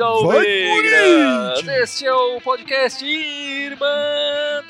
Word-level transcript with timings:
Almeiras! 0.00 1.66
Este 1.66 2.06
é 2.06 2.12
o 2.12 2.40
podcast 2.40 3.04
Irmandade 3.04 4.68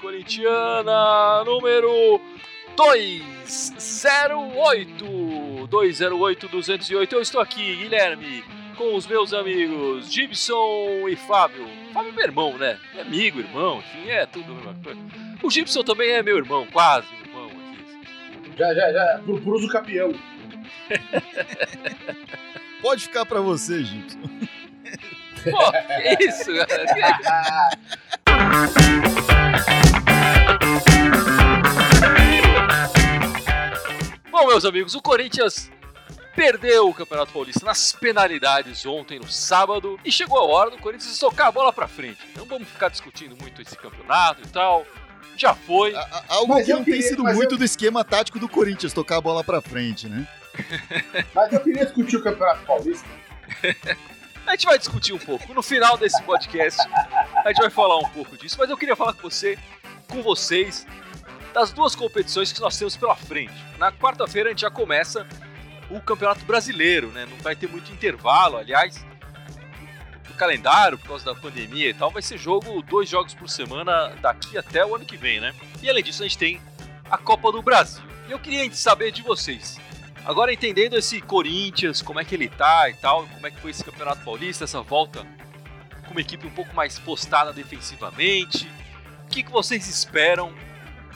Corintiana 0.00 1.44
número 1.44 2.18
208 2.76 5.66
208 5.68 6.48
208 6.48 7.14
Eu 7.14 7.20
estou 7.20 7.42
aqui, 7.42 7.76
Guilherme, 7.76 8.42
com 8.76 8.94
os 8.94 9.06
meus 9.06 9.34
amigos 9.34 10.10
Gibson 10.10 11.06
e 11.08 11.16
Fábio. 11.16 11.66
Fábio 11.92 12.10
é 12.10 12.12
meu 12.12 12.24
irmão, 12.24 12.56
né? 12.56 12.78
É 12.96 13.02
amigo, 13.02 13.40
irmão, 13.40 13.80
enfim, 13.80 14.08
é 14.08 14.24
tudo 14.24 14.52
a 14.52 14.54
mesma 14.54 14.74
coisa. 14.82 15.00
O 15.42 15.50
Gibson 15.50 15.82
também 15.82 16.12
é 16.12 16.22
meu 16.22 16.38
irmão, 16.38 16.66
quase 16.72 17.06
irmão 17.22 17.46
aqui. 17.46 18.56
Já, 18.56 18.72
já, 18.74 18.90
já. 18.92 19.20
Purpuroso 19.26 19.68
campeão. 19.68 20.14
Pode 22.80 23.02
ficar 23.04 23.26
pra 23.26 23.40
você, 23.40 23.82
Gibson. 23.84 24.18
Pô, 25.50 25.72
que 25.72 26.24
isso, 26.24 26.46
cara? 26.66 27.70
Bom, 34.30 34.46
meus 34.46 34.64
amigos, 34.64 34.94
o 34.94 35.02
Corinthians 35.02 35.70
perdeu 36.36 36.88
o 36.88 36.94
Campeonato 36.94 37.32
Paulista 37.32 37.64
nas 37.64 37.92
penalidades 37.92 38.84
ontem, 38.86 39.18
no 39.18 39.26
sábado, 39.28 39.98
e 40.04 40.12
chegou 40.12 40.38
a 40.38 40.44
hora 40.44 40.70
do 40.70 40.78
Corinthians 40.78 41.18
tocar 41.18 41.48
a 41.48 41.52
bola 41.52 41.72
pra 41.72 41.88
frente. 41.88 42.18
Não 42.36 42.44
vamos 42.44 42.68
ficar 42.68 42.88
discutindo 42.88 43.36
muito 43.40 43.60
esse 43.62 43.76
campeonato 43.76 44.42
e 44.44 44.48
tal. 44.48 44.86
Já 45.36 45.54
foi. 45.54 45.94
A- 45.94 46.00
a- 46.00 46.24
Algo 46.28 46.54
Mas 46.54 46.66
que 46.66 46.72
não 46.72 46.84
queria- 46.84 47.00
tem 47.00 47.08
sido 47.10 47.24
muito 47.24 47.54
eu- 47.54 47.58
do 47.58 47.64
esquema 47.64 48.04
tático 48.04 48.38
do 48.38 48.48
Corinthians, 48.48 48.92
tocar 48.92 49.16
a 49.16 49.20
bola 49.20 49.42
pra 49.42 49.60
frente, 49.60 50.08
né? 50.08 50.26
Mas 51.34 51.52
eu 51.52 51.60
queria 51.60 51.84
discutir 51.84 52.16
o 52.16 52.22
Campeonato 52.22 52.64
Paulista. 52.64 53.08
A 54.46 54.52
gente 54.52 54.66
vai 54.66 54.78
discutir 54.78 55.12
um 55.12 55.18
pouco. 55.18 55.52
No 55.52 55.62
final 55.62 55.96
desse 55.98 56.22
podcast, 56.22 56.80
a 57.44 57.48
gente 57.48 57.60
vai 57.60 57.70
falar 57.70 57.98
um 57.98 58.08
pouco 58.08 58.36
disso. 58.36 58.56
Mas 58.58 58.70
eu 58.70 58.76
queria 58.76 58.96
falar 58.96 59.12
com 59.12 59.22
você, 59.22 59.58
com 60.08 60.22
vocês, 60.22 60.86
das 61.52 61.72
duas 61.72 61.94
competições 61.94 62.52
que 62.52 62.60
nós 62.60 62.76
temos 62.78 62.96
pela 62.96 63.14
frente. 63.14 63.52
Na 63.78 63.92
quarta-feira 63.92 64.48
a 64.48 64.52
gente 64.52 64.62
já 64.62 64.70
começa 64.70 65.26
o 65.90 66.00
Campeonato 66.00 66.44
Brasileiro, 66.44 67.08
né? 67.08 67.26
Não 67.26 67.36
vai 67.38 67.56
ter 67.56 67.68
muito 67.68 67.92
intervalo, 67.92 68.56
aliás. 68.56 69.04
No 70.28 70.34
calendário, 70.34 70.98
por 70.98 71.08
causa 71.08 71.24
da 71.24 71.34
pandemia 71.34 71.90
e 71.90 71.94
tal, 71.94 72.10
vai 72.10 72.22
ser 72.22 72.38
jogo, 72.38 72.82
dois 72.82 73.08
jogos 73.08 73.34
por 73.34 73.48
semana 73.48 74.14
daqui 74.20 74.56
até 74.56 74.84
o 74.84 74.94
ano 74.94 75.04
que 75.04 75.16
vem, 75.16 75.40
né? 75.40 75.54
E 75.82 75.90
além 75.90 76.02
disso, 76.02 76.22
a 76.22 76.26
gente 76.26 76.38
tem 76.38 76.60
a 77.10 77.18
Copa 77.18 77.50
do 77.50 77.62
Brasil. 77.62 78.04
E 78.28 78.32
eu 78.32 78.38
queria 78.38 78.70
saber 78.72 79.10
de 79.10 79.22
vocês. 79.22 79.78
Agora 80.28 80.52
entendendo 80.52 80.94
esse 80.94 81.22
Corinthians, 81.22 82.02
como 82.02 82.20
é 82.20 82.24
que 82.24 82.34
ele 82.34 82.50
tá 82.50 82.90
e 82.90 82.94
tal, 82.94 83.26
como 83.28 83.46
é 83.46 83.50
que 83.50 83.58
foi 83.62 83.70
esse 83.70 83.82
Campeonato 83.82 84.22
Paulista, 84.22 84.64
essa 84.64 84.82
volta 84.82 85.26
com 86.04 86.10
uma 86.10 86.20
equipe 86.20 86.46
um 86.46 86.50
pouco 86.50 86.74
mais 86.76 86.98
postada 86.98 87.50
defensivamente. 87.50 88.68
O 89.24 89.28
que, 89.30 89.42
que 89.42 89.50
vocês 89.50 89.88
esperam 89.88 90.52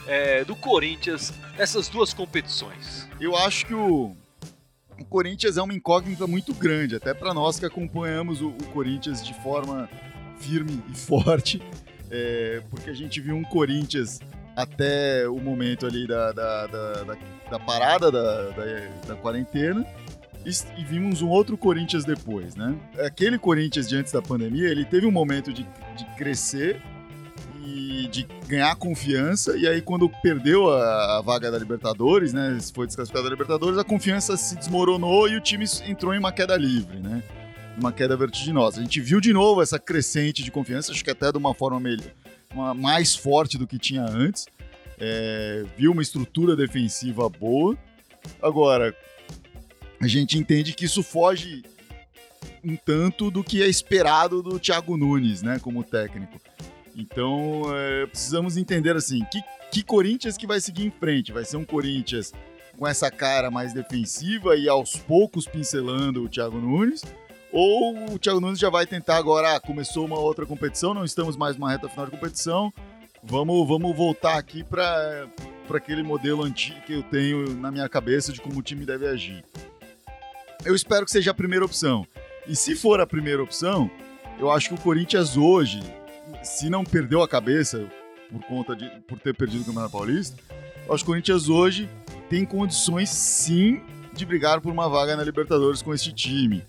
é, 0.07 0.43
do 0.43 0.55
Corinthians 0.55 1.31
nessas 1.55 1.87
duas 1.89 2.11
competições? 2.11 3.07
Eu 3.19 3.37
acho 3.37 3.67
que 3.67 3.75
o, 3.75 4.15
o 4.99 5.05
Corinthians 5.05 5.57
é 5.57 5.61
uma 5.61 5.75
incógnita 5.75 6.25
muito 6.25 6.51
grande, 6.51 6.95
até 6.95 7.13
pra 7.13 7.35
nós 7.35 7.59
que 7.59 7.67
acompanhamos 7.67 8.41
o, 8.41 8.47
o 8.47 8.63
Corinthians 8.73 9.23
de 9.23 9.35
forma 9.43 9.87
firme 10.39 10.83
e 10.91 10.95
forte, 10.97 11.61
é, 12.09 12.63
porque 12.67 12.89
a 12.89 12.93
gente 12.95 13.21
viu 13.21 13.35
um 13.35 13.43
Corinthians 13.43 14.19
até 14.55 15.27
o 15.29 15.37
momento 15.39 15.85
ali 15.85 16.07
da, 16.07 16.31
da, 16.31 16.65
da, 16.67 16.93
da- 17.03 17.17
da 17.49 17.59
parada 17.59 18.11
da, 18.11 18.49
da, 18.49 18.65
da 19.07 19.15
quarentena 19.15 19.85
e, 20.45 20.83
vimos 20.83 21.21
um 21.21 21.29
outro 21.29 21.57
Corinthians 21.57 22.03
depois, 22.03 22.55
né? 22.55 22.75
Aquele 22.99 23.37
Corinthians 23.39 23.87
de 23.87 23.95
antes 23.95 24.11
da 24.11 24.21
pandemia, 24.21 24.67
ele 24.67 24.83
teve 24.83 25.05
um 25.05 25.11
momento 25.11 25.53
de, 25.53 25.63
de 25.95 26.05
crescer 26.17 26.81
e 27.65 28.07
de 28.09 28.27
ganhar 28.45 28.75
confiança, 28.75 29.55
e 29.55 29.65
aí 29.65 29.81
quando 29.81 30.09
perdeu 30.21 30.69
a, 30.69 31.19
a 31.19 31.21
vaga 31.21 31.49
da 31.49 31.57
Libertadores, 31.57 32.33
né, 32.33 32.57
foi 32.73 32.85
desclassificado 32.85 33.23
da 33.23 33.29
Libertadores, 33.29 33.77
a 33.77 33.85
confiança 33.85 34.35
se 34.35 34.57
desmoronou 34.57 35.29
e 35.29 35.37
o 35.37 35.41
time 35.41 35.65
entrou 35.87 36.13
em 36.13 36.19
uma 36.19 36.31
queda 36.31 36.57
livre, 36.57 36.99
né? 36.99 37.23
Uma 37.79 37.91
queda 37.91 38.15
vertiginosa. 38.17 38.81
A 38.81 38.83
gente 38.83 38.99
viu 38.99 39.21
de 39.21 39.31
novo 39.31 39.61
essa 39.61 39.79
crescente 39.79 40.43
de 40.43 40.51
confiança, 40.51 40.91
acho 40.91 41.03
que 41.03 41.09
até 41.09 41.31
de 41.31 41.37
uma 41.37 41.53
forma 41.53 41.79
melhor, 41.79 42.11
uma, 42.53 42.73
mais 42.73 43.15
forte 43.15 43.57
do 43.57 43.65
que 43.65 43.79
tinha 43.79 44.03
antes. 44.03 44.45
É, 45.05 45.65
viu 45.75 45.91
uma 45.91 46.01
estrutura 46.01 46.55
defensiva 46.55 47.27
boa. 47.27 47.77
Agora, 48.41 48.95
a 49.99 50.07
gente 50.07 50.37
entende 50.37 50.71
que 50.71 50.85
isso 50.85 51.03
foge 51.03 51.61
um 52.63 52.77
tanto 52.77 53.29
do 53.29 53.43
que 53.43 53.61
é 53.61 53.67
esperado 53.67 54.41
do 54.41 54.57
Thiago 54.57 54.95
Nunes, 54.95 55.41
né, 55.41 55.59
como 55.59 55.83
técnico. 55.83 56.39
Então, 56.95 57.63
é, 57.75 58.05
precisamos 58.05 58.55
entender 58.55 58.95
assim, 58.95 59.25
que, 59.29 59.41
que 59.69 59.83
Corinthians 59.83 60.37
que 60.37 60.47
vai 60.47 60.61
seguir 60.61 60.85
em 60.85 60.91
frente? 60.91 61.33
Vai 61.33 61.43
ser 61.43 61.57
um 61.57 61.65
Corinthians 61.65 62.31
com 62.77 62.87
essa 62.87 63.11
cara 63.11 63.51
mais 63.51 63.73
defensiva 63.73 64.55
e 64.55 64.69
aos 64.69 64.95
poucos 64.95 65.45
pincelando 65.45 66.23
o 66.23 66.29
Thiago 66.29 66.59
Nunes? 66.59 67.03
Ou 67.51 68.13
o 68.13 68.17
Thiago 68.17 68.39
Nunes 68.39 68.57
já 68.57 68.69
vai 68.69 68.87
tentar 68.87 69.17
agora, 69.17 69.55
ah, 69.55 69.59
começou 69.59 70.05
uma 70.05 70.17
outra 70.17 70.45
competição, 70.45 70.93
não 70.93 71.03
estamos 71.03 71.35
mais 71.35 71.57
numa 71.57 71.69
reta 71.69 71.89
final 71.89 72.05
de 72.05 72.11
competição, 72.11 72.73
vamos, 73.23 73.67
vamos 73.67 73.95
voltar 73.95 74.37
aqui 74.37 74.63
para 74.63 75.27
aquele 75.73 76.03
modelo 76.03 76.43
antigo 76.43 76.81
que 76.81 76.93
eu 76.93 77.03
tenho 77.03 77.55
na 77.55 77.71
minha 77.71 77.87
cabeça 77.87 78.31
de 78.31 78.41
como 78.41 78.59
o 78.59 78.63
time 78.63 78.85
deve 78.85 79.07
agir. 79.07 79.43
Eu 80.65 80.75
espero 80.75 81.05
que 81.05 81.11
seja 81.11 81.31
a 81.31 81.33
primeira 81.33 81.65
opção. 81.65 82.05
E 82.47 82.55
se 82.55 82.75
for 82.75 82.99
a 82.99 83.07
primeira 83.07 83.41
opção, 83.41 83.89
eu 84.39 84.51
acho 84.51 84.69
que 84.69 84.75
o 84.75 84.77
Corinthians 84.77 85.37
hoje, 85.37 85.81
se 86.43 86.69
não 86.69 86.83
perdeu 86.83 87.21
a 87.21 87.27
cabeça 87.27 87.85
por 88.29 88.43
conta 88.43 88.75
de 88.75 88.89
por 89.07 89.19
ter 89.19 89.33
perdido 89.33 89.61
o 89.61 89.65
Campeonato 89.65 89.91
Paulista, 89.91 90.37
eu 90.85 90.93
acho 90.93 91.03
que 91.03 91.09
o 91.09 91.13
Corinthians 91.13 91.49
hoje 91.49 91.89
tem 92.29 92.45
condições 92.45 93.09
sim 93.09 93.81
de 94.13 94.25
brigar 94.25 94.61
por 94.61 94.71
uma 94.71 94.89
vaga 94.89 95.15
na 95.15 95.23
Libertadores 95.23 95.81
com 95.81 95.93
esse 95.93 96.11
time. 96.11 96.63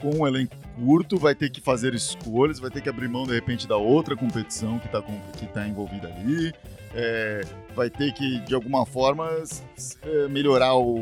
Com 0.00 0.20
um 0.20 0.26
elenco 0.26 0.54
curto, 0.76 1.16
vai 1.18 1.34
ter 1.34 1.50
que 1.50 1.60
fazer 1.60 1.94
escolhas, 1.94 2.58
vai 2.58 2.70
ter 2.70 2.80
que 2.80 2.88
abrir 2.88 3.08
mão 3.08 3.24
de 3.24 3.32
repente 3.34 3.66
da 3.66 3.76
outra 3.76 4.14
competição 4.16 4.78
que 4.78 4.86
está 4.86 5.02
que 5.02 5.46
tá 5.46 5.66
envolvida 5.66 6.08
ali. 6.08 6.52
É, 6.94 7.42
vai 7.74 7.90
ter 7.90 8.12
que, 8.12 8.40
de 8.40 8.54
alguma 8.54 8.86
forma, 8.86 9.28
é, 10.02 10.28
melhorar 10.28 10.74
o- 10.74 10.96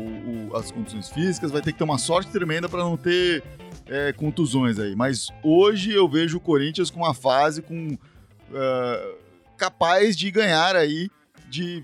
o- 0.49 0.55
as 0.55 0.69
condições 0.71 1.09
físicas, 1.09 1.51
vai 1.51 1.61
ter 1.61 1.71
que 1.71 1.77
ter 1.77 1.83
uma 1.85 1.97
sorte 1.97 2.31
tremenda 2.31 2.67
para 2.67 2.79
não 2.79 2.97
ter 2.97 3.43
é, 3.87 4.11
contusões 4.13 4.79
aí. 4.79 4.95
Mas 4.95 5.27
hoje 5.43 5.91
eu 5.93 6.09
vejo 6.09 6.37
o 6.37 6.39
Corinthians 6.39 6.89
com 6.89 7.01
uma 7.01 7.13
fase 7.13 7.61
com 7.61 7.95
ah, 8.53 9.13
capaz 9.57 10.17
de 10.17 10.29
ganhar 10.31 10.75
aí 10.75 11.07
de 11.49 11.83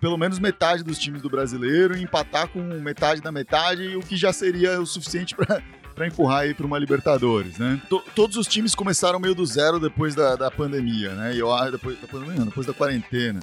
pelo 0.00 0.16
menos 0.16 0.38
metade 0.38 0.82
dos 0.82 0.98
times 0.98 1.20
do 1.20 1.28
brasileiro 1.28 1.96
e 1.96 2.02
empatar 2.02 2.48
com 2.48 2.60
metade 2.60 3.20
da 3.20 3.30
metade, 3.32 3.94
o 3.96 4.00
que 4.00 4.16
já 4.16 4.32
seria 4.32 4.80
o 4.80 4.86
suficiente 4.86 5.34
para 5.36 5.60
para 5.98 6.06
empurrar 6.06 6.38
aí 6.42 6.54
para 6.54 6.64
uma 6.64 6.78
Libertadores, 6.78 7.58
né? 7.58 7.80
To- 7.90 8.04
todos 8.14 8.36
os 8.36 8.46
times 8.46 8.72
começaram 8.74 9.18
meio 9.18 9.34
do 9.34 9.44
zero 9.44 9.80
depois 9.80 10.14
da, 10.14 10.36
da 10.36 10.48
pandemia, 10.50 11.12
né? 11.14 11.34
E 11.34 11.38
eu 11.40 11.52
acho 11.52 11.72
depois 11.72 12.00
da 12.00 12.06
pandemia, 12.06 12.44
depois 12.44 12.66
da 12.66 12.72
quarentena. 12.72 13.40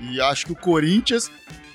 E 0.00 0.20
acho 0.20 0.46
que 0.46 0.52
o 0.52 0.56
Corinthians 0.56 1.28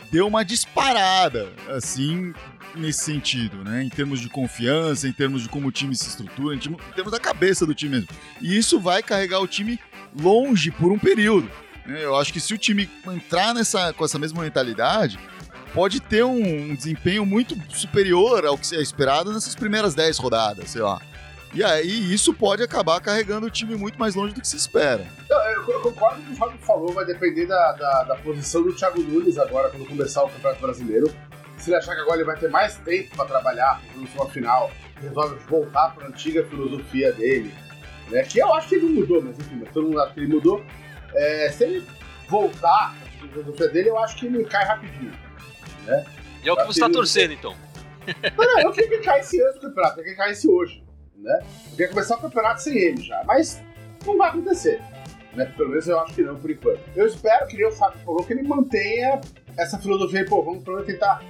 deu 0.09 0.25
uma 0.25 0.45
disparada, 0.45 1.51
assim, 1.75 2.33
nesse 2.73 3.03
sentido, 3.03 3.57
né? 3.65 3.83
Em 3.83 3.89
termos 3.89 4.21
de 4.21 4.29
confiança, 4.29 5.07
em 5.07 5.11
termos 5.11 5.41
de 5.43 5.49
como 5.49 5.67
o 5.67 5.71
time 5.71 5.93
se 5.93 6.07
estrutura, 6.07 6.55
em 6.55 6.59
termos 6.59 7.11
da 7.11 7.19
cabeça 7.19 7.65
do 7.65 7.75
time 7.75 7.95
mesmo. 7.95 8.07
E 8.41 8.57
isso 8.57 8.79
vai 8.79 9.03
carregar 9.03 9.39
o 9.41 9.47
time 9.47 9.77
longe 10.17 10.71
por 10.71 10.89
um 10.91 10.97
período. 10.97 11.49
né? 11.85 11.99
Eu 12.03 12.15
acho 12.15 12.31
que 12.31 12.39
se 12.39 12.53
o 12.53 12.57
time 12.57 12.89
entrar 13.07 13.53
nessa, 13.53 13.91
com 13.91 14.05
essa 14.05 14.17
mesma 14.17 14.41
mentalidade, 14.41 15.19
pode 15.73 15.99
ter 15.99 16.23
um, 16.23 16.75
desempenho 16.75 17.25
muito 17.25 17.55
superior 17.75 18.45
ao 18.45 18.57
que 18.57 18.75
é 18.75 18.81
esperado 18.81 19.33
nessas 19.33 19.55
primeiras 19.55 19.93
10 19.95 20.17
rodadas, 20.19 20.69
sei 20.69 20.81
lá. 20.81 21.01
E 21.53 21.63
aí 21.63 22.13
isso 22.13 22.33
pode 22.33 22.63
acabar 22.63 22.99
carregando 22.99 23.45
o 23.45 23.49
time 23.49 23.75
muito 23.75 23.99
mais 23.99 24.15
longe 24.15 24.33
do 24.33 24.41
que 24.41 24.47
se 24.47 24.57
espera. 24.57 25.05
Eu, 25.29 25.37
eu- 25.37 25.63
concordo 25.81 26.15
com 26.17 26.21
o 26.21 26.25
que 26.25 26.31
o 26.33 26.35
Fábio 26.35 26.57
falou, 26.59 26.91
vai 26.93 27.05
depender 27.05 27.45
da, 27.45 27.71
da, 27.73 28.03
da 28.03 28.15
posição 28.15 28.63
do 28.63 28.73
Thiago 28.73 29.01
Nunes 29.01 29.37
agora, 29.37 29.69
quando 29.69 29.85
começar 29.85 30.23
o 30.23 30.29
Campeonato 30.29 30.61
Brasileiro. 30.61 31.13
Se 31.57 31.69
ele 31.69 31.77
achar 31.77 31.93
que 31.95 32.01
agora 32.01 32.17
ele 32.17 32.25
vai 32.25 32.37
ter 32.37 32.49
mais 32.49 32.75
tempo 32.77 33.15
para 33.15 33.25
trabalhar, 33.25 33.81
para 33.91 34.23
uma 34.23 34.29
final, 34.31 34.71
resolve 35.01 35.35
voltar 35.47 35.93
para 35.93 36.05
a 36.05 36.07
antiga 36.09 36.43
filosofia 36.45 37.11
dele, 37.13 37.53
né? 38.09 38.23
Que 38.23 38.39
eu 38.39 38.53
acho 38.53 38.69
que 38.69 38.75
ele 38.75 38.85
não 38.87 38.93
mudou, 39.01 39.21
mas 39.21 39.37
enfim, 39.39 39.59
mas 39.61 39.71
todo 39.71 39.87
mundo 39.87 40.01
acha 40.01 40.13
que 40.13 40.19
ele 40.21 40.33
mudou. 40.33 40.63
É, 41.13 41.51
se 41.51 41.63
ele 41.63 41.85
voltar 42.27 42.95
para 43.19 43.27
a 43.27 43.31
filosofia 43.31 43.67
dele, 43.69 43.89
eu 43.89 43.97
acho 43.99 44.15
que 44.17 44.25
ele 44.25 44.43
cai 44.45 44.65
rapidinho. 44.65 45.13
E 46.43 46.49
é 46.49 46.51
o 46.51 46.57
que 46.57 46.65
você 46.65 46.79
está 46.79 46.89
torcendo, 46.89 47.33
então. 47.33 47.55
Não, 48.37 48.45
não, 48.45 48.59
eu 48.59 48.71
queria 48.73 48.89
que 48.89 48.95
ele 48.95 49.03
caísse 49.05 49.41
antes 49.41 49.55
do 49.55 49.61
campeonato, 49.61 49.93
eu 49.93 50.03
queria 50.03 50.15
que 50.15 50.21
ele 50.21 50.27
caísse 50.27 50.49
hoje, 50.49 50.83
né? 51.15 51.39
Eu 51.41 51.71
queria 51.71 51.87
começar 51.87 52.17
o 52.17 52.21
campeonato 52.21 52.61
sem 52.61 52.77
ele 52.77 53.01
já, 53.01 53.23
mas 53.25 53.63
não 54.05 54.17
vai 54.17 54.27
acontecer. 54.27 54.81
Né? 55.33 55.45
Pelo 55.55 55.69
menos 55.69 55.87
eu 55.87 55.99
acho 55.99 56.13
que 56.13 56.21
não, 56.21 56.35
por 56.35 56.51
enquanto. 56.51 56.81
Eu 56.95 57.07
espero, 57.07 57.47
que 57.47 57.55
nem 57.55 57.65
o 57.65 57.71
Fábio 57.71 57.99
falou, 58.01 58.23
que 58.25 58.33
ele 58.33 58.43
mantenha 58.43 59.21
essa 59.57 59.79
filosofia 59.79 60.19
aí, 60.19 60.25
pô, 60.25 60.43
vamos 60.43 60.63
pelo 60.63 60.77
menos 60.77 60.91
tentar 60.91 61.23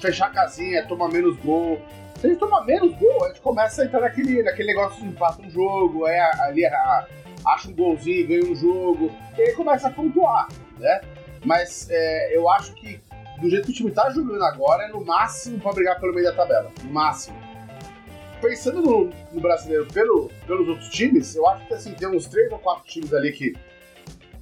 fechar 0.00 0.26
a 0.26 0.30
casinha, 0.30 0.86
tomar 0.86 1.08
menos 1.08 1.36
gol, 1.38 1.80
Se 2.20 2.26
a 2.26 2.30
gente 2.30 2.38
tomar 2.38 2.64
menos 2.64 2.94
gol, 2.96 3.24
a 3.24 3.28
gente 3.28 3.40
começa 3.40 3.82
a 3.82 3.84
entrar 3.86 4.00
naquele, 4.00 4.42
naquele 4.42 4.68
negócio 4.68 5.02
de 5.02 5.08
empata 5.08 5.42
um 5.42 5.50
jogo, 5.50 6.06
aí 6.06 6.18
ali 6.18 6.64
a, 6.66 7.06
acha 7.46 7.68
um 7.68 7.74
golzinho, 7.74 8.26
ganha 8.26 8.44
um 8.44 8.54
jogo, 8.54 9.10
e 9.36 9.42
aí 9.42 9.52
começa 9.52 9.88
a 9.88 9.90
pontuar, 9.90 10.48
né? 10.78 11.00
Mas 11.44 11.88
é, 11.90 12.36
eu 12.36 12.48
acho 12.48 12.72
que 12.74 13.00
do 13.44 13.50
jeito 13.50 13.66
que 13.66 13.72
o 13.72 13.74
time 13.74 13.90
tá 13.90 14.10
jogando 14.10 14.42
agora, 14.42 14.84
é 14.84 14.88
no 14.88 15.04
máximo 15.04 15.60
pra 15.60 15.72
brigar 15.72 16.00
pelo 16.00 16.14
meio 16.14 16.24
da 16.26 16.32
tabela. 16.32 16.72
No 16.82 16.90
máximo. 16.90 17.36
Pensando 18.40 18.80
no, 18.80 19.10
no 19.32 19.40
brasileiro 19.40 19.86
pelo, 19.92 20.30
pelos 20.46 20.66
outros 20.66 20.88
times, 20.88 21.36
eu 21.36 21.46
acho 21.48 21.66
que 21.66 21.74
assim, 21.74 21.92
tem 21.92 22.08
uns 22.08 22.26
três 22.26 22.50
ou 22.50 22.58
quatro 22.58 22.84
times 22.86 23.12
ali 23.12 23.32
que 23.32 23.54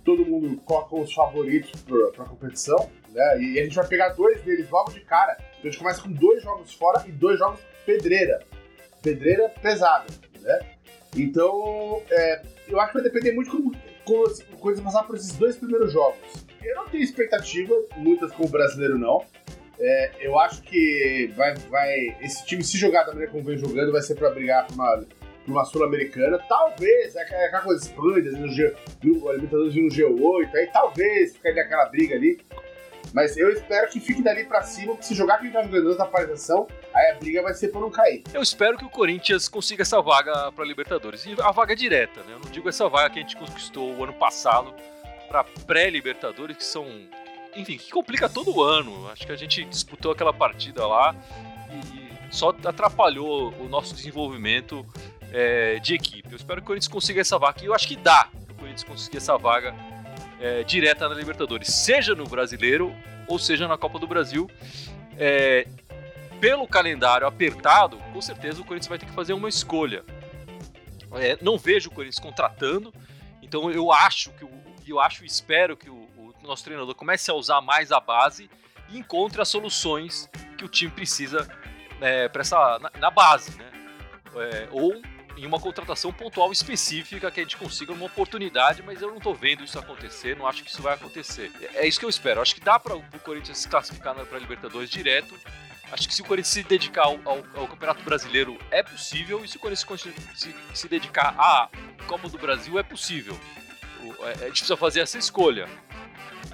todo 0.05 0.25
mundo 0.25 0.57
coloca 0.65 0.95
os 0.97 1.13
favoritos 1.13 1.83
pra, 1.83 2.11
pra 2.13 2.25
competição, 2.27 2.89
né? 3.09 3.43
E 3.43 3.59
a 3.59 3.65
gente 3.65 3.75
vai 3.75 3.87
pegar 3.87 4.11
dois 4.11 4.41
deles 4.43 4.71
logo 4.71 4.93
de 4.93 5.01
cara. 5.01 5.37
Então 5.59 5.63
a 5.63 5.67
gente 5.67 5.79
começa 5.79 6.03
com 6.03 6.13
dois 6.13 6.43
jogos 6.43 6.73
fora 6.73 7.05
e 7.07 7.13
dois 7.13 7.39
jogos 7.39 7.61
pedreira. 7.85 8.45
Pedreira 9.03 9.49
pesada, 9.49 10.07
né? 10.41 10.61
Então, 11.17 12.01
é, 12.09 12.43
eu 12.69 12.81
acho 12.81 12.93
que 12.93 13.01
vai 13.01 13.03
depender 13.03 13.33
muito 13.33 13.51
como, 13.51 13.73
como 14.05 14.59
coisa 14.59 14.81
passar 14.81 15.03
por 15.03 15.17
esses 15.17 15.37
dois 15.37 15.57
primeiros 15.57 15.93
jogos. 15.93 16.47
Eu 16.65 16.77
não 16.77 16.89
tenho 16.89 17.03
expectativa, 17.03 17.75
muitas 17.97 18.33
como 18.33 18.49
brasileiro 18.49 18.99
não. 18.99 19.25
É, 19.79 20.13
eu 20.21 20.39
acho 20.39 20.63
que 20.63 21.33
vai, 21.37 21.55
vai, 21.69 22.17
esse 22.21 22.45
time, 22.47 22.63
se 22.63 22.79
jogar 22.79 23.03
da 23.03 23.09
maneira 23.09 23.33
como 23.33 23.43
vem 23.43 23.59
jogando, 23.59 23.91
vai 23.91 24.03
ser 24.03 24.15
para 24.15 24.31
brigar 24.31 24.67
por 24.67 24.75
uma, 24.75 25.05
uma 25.47 25.65
Sul-Americana. 25.65 26.39
Talvez, 26.49 27.17
é 27.17 27.23
aquela 27.23 27.63
coisa 27.63 27.85
esplêndida, 27.85 28.39
no 28.39 28.49
G, 28.49 28.75
no, 29.03 29.33
Libertadores 29.33 29.75
no 29.75 29.89
G8, 29.89 30.55
aí 30.55 30.69
talvez 30.73 31.33
ficaria 31.33 31.63
aquela 31.63 31.87
briga 31.87 32.15
ali. 32.15 32.41
Mas 33.13 33.37
eu 33.37 33.51
espero 33.51 33.91
que 33.91 34.01
fique 34.01 34.23
dali 34.23 34.45
para 34.45 34.63
cima, 34.63 34.93
porque 34.93 35.05
se 35.05 35.15
jogar 35.15 35.39
quem 35.39 35.51
tá 35.51 35.63
jogando 35.63 35.99
na 35.99 36.07
paralisação, 36.07 36.67
aí 36.95 37.11
a 37.11 37.15
briga 37.17 37.43
vai 37.43 37.53
ser 37.53 37.69
por 37.69 37.81
não 37.81 37.91
cair. 37.91 38.23
Eu 38.33 38.41
espero 38.41 38.79
que 38.79 38.85
o 38.85 38.89
Corinthians 38.89 39.49
consiga 39.49 39.83
essa 39.83 40.01
vaga 40.01 40.51
para 40.53 40.65
Libertadores. 40.65 41.27
E 41.27 41.35
a 41.41 41.51
vaga 41.51 41.75
direta, 41.75 42.21
né? 42.21 42.35
Eu 42.35 42.39
não 42.39 42.51
digo 42.51 42.69
essa 42.69 42.89
vaga 42.89 43.11
que 43.11 43.19
a 43.19 43.23
gente 43.23 43.37
conquistou 43.37 43.95
o 43.97 44.05
ano 44.05 44.15
passado 44.15 44.73
para 45.33 45.45
pré-Libertadores, 45.67 46.59
que 46.59 46.65
são. 46.65 46.87
Enfim, 47.57 47.79
que 47.79 47.91
complica 47.91 48.29
todo 48.29 48.55
o 48.55 48.63
ano. 48.63 49.09
Acho 49.11 49.27
que 49.27 49.33
a 49.33 49.37
gente 49.37 49.65
disputou 49.65 50.13
aquela 50.13 50.33
partida 50.33 50.87
lá 50.87 51.15
e, 51.71 52.13
só 52.35 52.51
atrapalhou 52.65 53.53
o 53.59 53.69
nosso 53.69 53.95
desenvolvimento 53.95 54.87
é, 55.33 55.79
de 55.79 55.95
equipe. 55.95 56.29
Eu 56.31 56.37
espero 56.37 56.61
que 56.61 56.65
o 56.65 56.67
Corinthians 56.67 56.93
consiga 56.93 57.21
essa 57.21 57.39
vaga. 57.39 57.63
E 57.63 57.67
eu 57.67 57.75
acho 57.75 57.89
que 57.89 57.97
dá 57.97 58.29
que 58.47 58.53
o 58.53 58.55
Corinthians 58.55 58.85
conseguir 58.85 59.17
essa 59.19 59.37
vaga 59.37 59.75
é, 60.41 60.63
direta 60.65 61.09
na 61.09 61.15
Libertadores, 61.15 61.69
seja 61.69 62.15
no 62.15 62.25
Brasileiro 62.25 62.95
ou 63.27 63.39
seja 63.39 63.67
na 63.67 63.79
Copa 63.79 63.99
do 63.99 64.07
Brasil. 64.07 64.51
É, 65.19 65.67
pelo 66.41 66.67
calendário 66.67 67.27
apertado, 67.27 67.97
com 68.13 68.21
certeza 68.21 68.61
o 68.61 68.65
Corinthians 68.65 68.89
vai 68.89 68.99
ter 68.99 69.07
que 69.07 69.13
fazer 69.13 69.33
uma 69.33 69.49
escolha. 69.49 70.05
É, 71.15 71.37
não 71.43 71.59
vejo 71.59 71.91
o 71.91 71.93
Corinthians 71.93 72.19
contratando, 72.19 72.93
então 73.43 73.71
eu 73.71 73.93
acho 73.93 74.31
que 74.31 74.45
eu 74.93 75.01
acho 75.01 75.25
e 75.25 75.27
espero 75.27 75.77
que 75.77 75.91
o, 75.91 75.95
o, 75.95 76.35
nosso 76.43 76.65
treinador 76.65 76.95
comece 76.95 77.31
a 77.31 77.35
usar 77.35 77.61
mais 77.61 77.93
a 77.93 78.01
base 78.01 78.51
e 78.89 78.99
encontre 78.99 79.41
as 79.41 79.49
soluções 79.49 80.29
que 80.59 80.65
o 80.65 80.69
time 80.69 80.91
precisa 80.91 81.49
é, 82.01 82.29
para 82.29 82.43
essa 82.43 82.79
na, 82.79 82.91
na, 82.99 83.11
base, 83.11 83.57
né? 83.57 83.71
É, 84.35 84.69
ou 84.71 85.01
em 85.37 85.47
uma 85.47 85.61
contratação 85.61 86.13
pontual 86.13 86.53
específica 86.53 87.31
que 87.31 87.41
a 87.41 87.43
gente 87.43 87.57
consiga 87.57 87.93
uma 87.93 88.07
oportunidade, 88.07 88.83
mas 88.83 89.01
eu 89.01 89.09
não 89.09 89.17
estou 89.17 89.35
vendo 89.35 89.65
isso 89.65 89.79
acontecer, 89.79 90.37
não 90.37 90.47
acho 90.47 90.63
que 90.63 90.71
isso 90.71 90.83
vai 90.83 90.95
acontecer. 90.95 91.51
É, 91.61 91.85
é 91.85 91.89
isso 91.89 91.99
que 91.99 92.05
eu 92.05 92.11
espero. 92.11 92.41
Acho 92.41 92.55
que 92.55 92.61
dá 92.61 92.79
para 92.79 92.97
o 92.97 93.03
Corinthians 93.25 93.59
se 93.59 93.69
classificar 93.69 94.15
para 94.15 94.37
a 94.37 94.41
Libertadores 94.41 94.91
direto. 94.91 95.35
Acho 95.91 96.09
que 96.09 96.15
se 96.15 96.23
o 96.23 96.25
Corinthians 96.25 96.55
se 96.55 96.63
dedicar 96.63 97.03
ao, 97.03 97.21
ao, 97.25 97.45
ao, 97.55 97.69
Campeonato 97.69 98.03
Brasileiro 98.03 98.59
é 98.71 98.83
possível, 98.83 99.45
e 99.45 99.49
se 99.49 99.59
o 99.59 99.61
Corinthians 99.61 99.87
se, 100.35 100.55
se 100.75 100.89
dedicar 100.89 101.35
à 101.39 101.69
Copa 102.07 102.29
do 102.29 102.39
Brasil 102.39 102.79
é 102.79 102.83
possível. 102.83 103.39
A 104.23 104.45
gente 104.45 104.51
precisa 104.51 104.77
fazer 104.77 105.01
essa 105.01 105.19
escolha. 105.19 105.69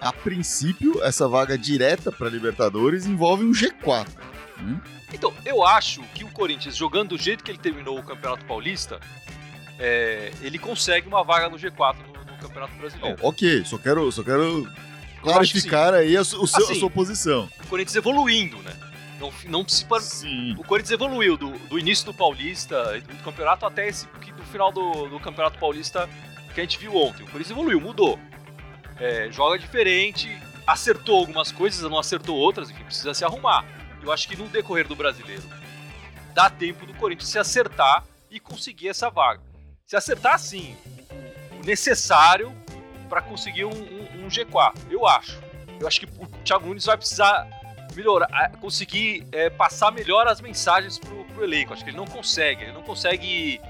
A 0.00 0.12
princípio, 0.12 1.02
essa 1.02 1.26
vaga 1.26 1.58
direta 1.58 2.12
para 2.12 2.28
Libertadores 2.28 3.06
envolve 3.06 3.44
um 3.44 3.52
G4. 3.52 4.06
Hum? 4.60 4.78
Então, 5.12 5.32
eu 5.44 5.64
acho 5.64 6.02
que 6.14 6.24
o 6.24 6.28
Corinthians, 6.28 6.76
jogando 6.76 7.10
do 7.10 7.18
jeito 7.18 7.42
que 7.42 7.50
ele 7.50 7.58
terminou 7.58 7.98
o 7.98 8.02
Campeonato 8.02 8.44
Paulista, 8.44 9.00
é, 9.78 10.32
ele 10.42 10.58
consegue 10.58 11.08
uma 11.08 11.24
vaga 11.24 11.48
no 11.48 11.56
G4 11.56 11.96
no, 12.06 12.32
no 12.32 12.38
Campeonato 12.38 12.74
Brasileiro. 12.74 13.16
Oh, 13.22 13.28
ok, 13.28 13.64
só 13.64 13.78
quero, 13.78 14.10
só 14.12 14.22
quero 14.22 14.70
clarificar 15.22 15.94
aí 15.94 16.16
a, 16.16 16.24
seu, 16.24 16.42
assim, 16.42 16.72
a 16.72 16.74
sua 16.74 16.90
posição. 16.90 17.48
O 17.64 17.66
Corinthians 17.68 17.96
evoluindo, 17.96 18.58
né? 18.58 18.76
Não, 19.18 19.32
não 19.46 19.68
se 19.68 19.84
Sim. 20.00 20.54
O 20.56 20.64
Corinthians 20.64 20.92
evoluiu 20.92 21.36
do, 21.36 21.50
do 21.50 21.78
início 21.78 22.06
do 22.06 22.14
Paulista, 22.14 23.00
do, 23.00 23.14
do 23.14 23.24
campeonato 23.24 23.66
até 23.66 23.88
esse 23.88 24.06
do 24.06 24.44
final 24.44 24.70
do, 24.70 25.08
do 25.08 25.18
Campeonato 25.18 25.58
Paulista 25.58 26.08
que 26.58 26.60
a 26.60 26.64
gente 26.64 26.78
viu 26.78 26.96
ontem. 26.96 27.22
O 27.22 27.26
Corinthians 27.26 27.50
evoluiu, 27.50 27.80
mudou. 27.80 28.18
É, 28.98 29.30
joga 29.30 29.58
diferente, 29.58 30.28
acertou 30.66 31.20
algumas 31.20 31.52
coisas, 31.52 31.88
não 31.88 31.98
acertou 31.98 32.36
outras, 32.36 32.70
enfim, 32.70 32.84
precisa 32.84 33.14
se 33.14 33.24
arrumar 33.24 33.64
eu 34.02 34.12
acho 34.12 34.28
que 34.28 34.36
no 34.36 34.48
decorrer 34.48 34.86
do 34.86 34.96
brasileiro 34.96 35.42
dá 36.34 36.48
tempo 36.48 36.86
do 36.86 36.94
Corinthians 36.94 37.28
se 37.28 37.38
acertar 37.38 38.04
e 38.30 38.38
conseguir 38.38 38.88
essa 38.88 39.10
vaga. 39.10 39.42
Se 39.86 39.96
acertar, 39.96 40.38
sim, 40.38 40.76
o 41.60 41.64
necessário 41.64 42.54
para 43.08 43.22
conseguir 43.22 43.64
um, 43.64 43.70
um, 43.70 44.24
um, 44.24 44.28
G4, 44.28 44.74
eu 44.90 45.06
acho. 45.06 45.40
Eu 45.80 45.86
acho 45.86 46.00
que 46.00 46.06
o 46.06 46.26
Thiago 46.44 46.66
Nunes 46.66 46.84
vai 46.84 46.96
precisar 46.96 47.46
melhorar, 47.94 48.52
conseguir 48.60 49.26
é, 49.32 49.48
passar 49.48 49.90
melhor 49.90 50.26
as 50.26 50.40
mensagens 50.40 50.98
pro, 50.98 51.24
pro 51.26 51.44
elenco. 51.44 51.72
Acho 51.72 51.82
que 51.82 51.90
ele 51.90 51.96
não 51.96 52.06
consegue, 52.06 52.64
ele 52.64 52.72
não 52.72 52.82
consegue 52.82 53.60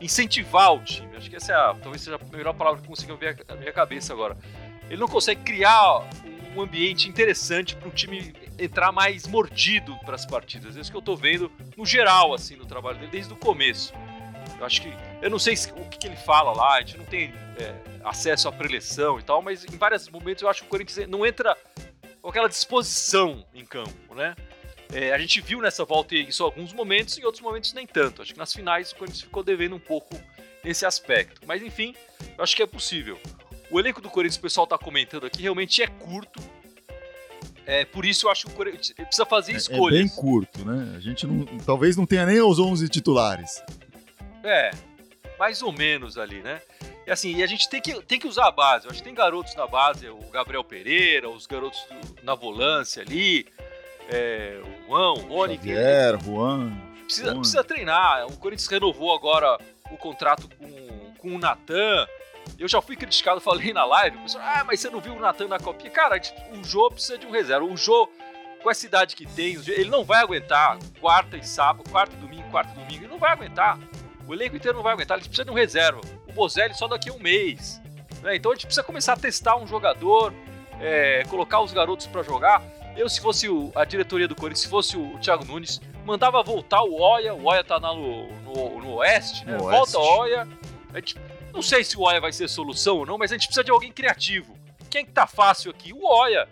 incentivar 0.00 0.72
o 0.74 0.82
time. 0.82 1.16
Acho 1.16 1.28
que 1.28 1.36
essa 1.36 1.52
é 1.52 1.54
a, 1.54 1.74
talvez 1.74 2.02
seja 2.02 2.16
a 2.16 2.36
melhor 2.36 2.54
palavra 2.54 2.80
que 2.80 2.86
eu 2.86 2.88
consigo 2.88 3.16
ver 3.16 3.44
na 3.48 3.56
minha 3.56 3.72
cabeça 3.72 4.12
agora. 4.12 4.36
Ele 4.88 5.00
não 5.00 5.08
consegue 5.08 5.42
criar 5.42 6.08
um 6.56 6.62
ambiente 6.62 7.08
interessante 7.08 7.76
para 7.76 7.88
o 7.88 7.90
time 7.90 8.32
entrar 8.58 8.90
mais 8.90 9.26
mordido 9.26 9.96
para 10.04 10.14
as 10.14 10.26
partidas. 10.26 10.76
É 10.76 10.80
isso 10.80 10.90
que 10.90 10.96
eu 10.96 11.00
estou 11.00 11.16
vendo 11.16 11.50
no 11.76 11.84
geral, 11.84 12.34
assim, 12.34 12.56
no 12.56 12.66
trabalho 12.66 12.98
dele, 12.98 13.10
desde 13.10 13.32
o 13.32 13.36
começo. 13.36 13.92
Eu 14.58 14.64
acho 14.64 14.82
que. 14.82 14.92
Eu 15.22 15.30
não 15.30 15.38
sei 15.38 15.56
se, 15.56 15.70
o 15.70 15.84
que, 15.88 15.98
que, 15.98 16.06
ele 16.06 16.16
fala 16.16 16.52
lá, 16.52 16.76
a 16.76 16.80
gente 16.80 16.96
não 16.96 17.04
tem 17.04 17.32
é, 17.58 17.74
acesso 18.04 18.48
à 18.48 18.52
preleção 18.52 19.18
e 19.18 19.22
tal, 19.22 19.42
mas 19.42 19.64
em 19.64 19.76
vários 19.76 20.08
momentos 20.08 20.42
eu 20.42 20.48
acho 20.48 20.62
que 20.62 20.66
o 20.66 20.70
Corinthians 20.70 21.08
não 21.08 21.24
entra 21.24 21.56
com 22.20 22.28
aquela 22.28 22.48
disposição 22.48 23.44
em 23.54 23.64
campo, 23.64 24.14
né? 24.14 24.34
É, 24.92 25.12
a 25.12 25.18
gente 25.18 25.40
viu 25.40 25.60
nessa 25.60 25.84
volta 25.84 26.14
isso 26.14 26.42
em 26.42 26.46
alguns 26.46 26.72
momentos, 26.72 27.18
em 27.18 27.24
outros 27.24 27.42
momentos 27.42 27.72
nem 27.72 27.86
tanto. 27.86 28.22
Acho 28.22 28.32
que 28.32 28.38
nas 28.38 28.52
finais 28.52 28.92
o 28.92 28.96
Corinthians 28.96 29.22
ficou 29.22 29.42
devendo 29.42 29.76
um 29.76 29.80
pouco 29.80 30.18
nesse 30.64 30.86
aspecto. 30.86 31.42
Mas 31.46 31.62
enfim, 31.62 31.94
eu 32.36 32.42
acho 32.42 32.56
que 32.56 32.62
é 32.62 32.66
possível. 32.66 33.18
O 33.70 33.78
elenco 33.78 34.00
do 34.00 34.08
Corinthians, 34.08 34.38
o 34.38 34.42
pessoal 34.42 34.64
está 34.64 34.78
comentando 34.78 35.26
aqui, 35.26 35.42
realmente 35.42 35.82
é 35.82 35.86
curto. 35.86 36.40
É, 37.66 37.84
por 37.84 38.06
isso 38.06 38.26
eu 38.26 38.30
acho 38.30 38.46
que 38.46 38.52
o 38.52 38.56
Corinthians 38.56 38.92
precisa 38.92 39.26
fazer 39.26 39.52
escolhas. 39.52 39.98
É, 39.98 40.00
é 40.00 40.04
bem 40.04 40.08
curto, 40.08 40.64
né? 40.64 40.94
A 40.96 41.00
gente 41.00 41.26
não, 41.26 41.44
talvez 41.58 41.96
não 41.96 42.06
tenha 42.06 42.24
nem 42.24 42.40
os 42.40 42.58
11 42.58 42.88
titulares. 42.88 43.62
É, 44.42 44.70
mais 45.38 45.60
ou 45.60 45.70
menos 45.70 46.16
ali, 46.16 46.40
né? 46.40 46.62
E 47.06 47.10
assim, 47.10 47.36
e 47.36 47.42
a 47.42 47.46
gente 47.46 47.68
tem 47.68 47.80
que, 47.80 48.02
tem 48.02 48.18
que 48.18 48.26
usar 48.26 48.48
a 48.48 48.50
base. 48.50 48.86
Eu 48.86 48.90
acho 48.90 49.00
que 49.00 49.04
tem 49.04 49.14
garotos 49.14 49.54
na 49.54 49.66
base, 49.66 50.08
o 50.08 50.18
Gabriel 50.30 50.64
Pereira, 50.64 51.28
os 51.28 51.46
garotos 51.46 51.78
do, 51.88 52.24
na 52.24 52.34
volância 52.34 53.02
ali, 53.02 53.46
é, 54.08 54.60
o 54.62 54.88
Juan, 54.88 55.12
o 55.12 55.18
Rony. 55.28 55.56
Xavier, 55.56 56.18
Juan. 56.22 56.72
Precisa, 57.04 57.26
Juan. 57.30 57.40
precisa 57.40 57.64
treinar. 57.64 58.26
O 58.26 58.36
Corinthians 58.36 58.68
renovou 58.68 59.14
agora 59.14 59.58
o 59.90 59.96
contrato 59.96 60.48
com, 60.56 61.12
com 61.18 61.36
o 61.36 61.38
Natan. 61.38 62.06
Eu 62.58 62.66
já 62.66 62.80
fui 62.80 62.96
criticado, 62.96 63.40
falei 63.42 63.72
na 63.72 63.84
live, 63.84 64.18
pessoal, 64.18 64.44
ah, 64.46 64.64
mas 64.64 64.80
você 64.80 64.90
não 64.90 65.00
viu 65.00 65.14
o 65.14 65.20
Natan 65.20 65.48
na 65.48 65.58
copinha? 65.58 65.90
Cara, 65.90 66.20
o 66.52 66.64
Jô 66.64 66.90
precisa 66.90 67.18
de 67.18 67.26
um 67.26 67.30
reserva. 67.30 67.66
O 67.66 67.76
Jô, 67.76 68.08
com 68.62 68.70
essa 68.70 68.86
idade 68.86 69.14
que 69.14 69.26
tem, 69.26 69.54
ele 69.68 69.90
não 69.90 70.04
vai 70.04 70.22
aguentar 70.22 70.78
quarta 71.00 71.36
e 71.36 71.46
sábado, 71.46 71.88
quarta 71.90 72.16
e 72.16 72.18
domingo, 72.18 72.50
quarta 72.50 72.72
e 72.72 72.82
domingo, 72.82 73.04
ele 73.04 73.12
não 73.12 73.18
vai 73.18 73.32
aguentar. 73.32 73.78
O 74.26 74.34
elenco 74.34 74.56
inteiro 74.56 74.76
não 74.76 74.82
vai 74.82 74.92
aguentar, 74.92 75.16
ele 75.16 75.26
precisa 75.26 75.44
de 75.44 75.50
um 75.50 75.54
reserva. 75.54 76.00
O 76.26 76.32
Bozelli 76.32 76.74
só 76.74 76.88
daqui 76.88 77.10
a 77.10 77.12
um 77.12 77.18
mês. 77.18 77.80
Né? 78.22 78.36
Então 78.36 78.52
a 78.52 78.54
gente 78.54 78.66
precisa 78.66 78.84
começar 78.84 79.14
a 79.14 79.16
testar 79.16 79.56
um 79.56 79.66
jogador, 79.66 80.34
é, 80.80 81.24
colocar 81.28 81.60
os 81.60 81.72
garotos 81.72 82.06
para 82.06 82.22
jogar. 82.22 82.62
Eu, 82.98 83.08
se 83.08 83.20
fosse 83.20 83.48
o, 83.48 83.70
a 83.76 83.84
diretoria 83.84 84.26
do 84.26 84.34
Corinthians, 84.34 84.62
se 84.62 84.68
fosse 84.68 84.96
o, 84.96 85.16
Thiago 85.20 85.44
Nunes, 85.44 85.80
mandava 86.04 86.42
voltar 86.42 86.82
o 86.82 87.00
Oia. 87.00 87.32
O 87.32 87.44
Oia 87.44 87.62
tá 87.62 87.78
no, 87.78 88.26
no, 88.42 88.80
no 88.80 88.94
Oeste, 88.96 89.46
né? 89.46 89.52
No 89.56 89.70
Volta 89.70 89.96
o 89.96 90.18
Oia. 90.18 90.48
A 90.92 90.96
gente 90.96 91.16
não 91.52 91.62
sei 91.62 91.84
se 91.84 91.96
o 91.96 92.00
Oia 92.00 92.20
vai 92.20 92.32
ser 92.32 92.48
solução 92.48 92.96
ou 92.96 93.06
não, 93.06 93.16
mas 93.16 93.30
a 93.30 93.36
gente 93.36 93.46
precisa 93.46 93.62
de 93.62 93.70
alguém 93.70 93.92
criativo. 93.92 94.58
Quem 94.90 95.06
que 95.06 95.12
tá 95.12 95.28
fácil 95.28 95.70
aqui? 95.70 95.92
O 95.92 96.04
Oia. 96.04 96.48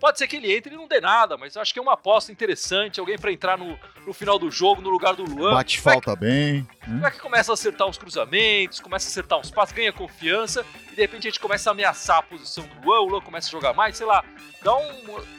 Pode 0.00 0.18
ser 0.18 0.26
que 0.26 0.36
ele 0.36 0.52
entre 0.52 0.74
e 0.74 0.76
não 0.76 0.88
dê 0.88 1.00
nada, 1.00 1.36
mas 1.36 1.56
acho 1.56 1.72
que 1.72 1.78
é 1.78 1.82
uma 1.82 1.94
aposta 1.94 2.32
interessante. 2.32 2.98
Alguém 2.98 3.16
para 3.16 3.30
entrar 3.30 3.56
no, 3.56 3.78
no 4.04 4.12
final 4.12 4.36
do 4.36 4.50
jogo, 4.50 4.82
no 4.82 4.90
lugar 4.90 5.14
do 5.14 5.24
Luan. 5.24 5.54
Bate 5.54 5.80
falta 5.80 6.14
que, 6.14 6.20
bem. 6.20 6.68
Como 6.84 7.06
é 7.06 7.10
que 7.10 7.20
começa 7.20 7.52
a 7.52 7.54
acertar 7.54 7.86
uns 7.86 7.98
cruzamentos, 7.98 8.80
começa 8.80 9.06
a 9.06 9.10
acertar 9.10 9.38
uns 9.38 9.50
passos, 9.50 9.74
ganha 9.74 9.92
confiança, 9.92 10.66
e 10.90 10.96
de 10.96 11.00
repente 11.00 11.28
a 11.28 11.30
gente 11.30 11.40
começa 11.40 11.70
a 11.70 11.72
ameaçar 11.72 12.18
a 12.18 12.22
posição 12.22 12.64
do 12.64 12.86
Luan, 12.86 13.00
o 13.00 13.04
Luan 13.06 13.20
começa 13.20 13.48
a 13.48 13.50
jogar 13.50 13.74
mais, 13.74 13.96
sei 13.96 14.06
lá, 14.06 14.24
dá 14.60 14.76
um. 14.76 15.37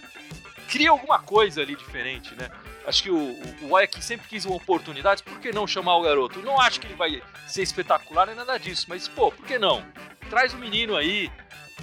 Cria 0.70 0.92
alguma 0.92 1.20
coisa 1.20 1.62
ali 1.62 1.76
diferente, 1.76 2.34
né? 2.36 2.50
Acho 2.86 3.04
que 3.04 3.12
o, 3.12 3.18
o 3.18 4.02
sempre 4.02 4.28
quis 4.28 4.46
uma 4.46 4.56
oportunidade, 4.56 5.24
por 5.24 5.40
que 5.40 5.52
não 5.52 5.68
chamar 5.68 5.96
o 5.98 6.02
garoto? 6.02 6.42
Não 6.42 6.60
acho 6.60 6.80
que 6.80 6.88
ele 6.88 6.96
vai 6.96 7.22
ser 7.48 7.62
espetacular 7.62 8.28
nem 8.28 8.36
nada 8.36 8.58
disso, 8.58 8.86
mas 8.88 9.08
pô, 9.08 9.32
por 9.32 9.46
que 9.46 9.60
não? 9.60 9.84
Traz 10.30 10.54
o 10.54 10.58
menino 10.58 10.96
aí. 10.96 11.32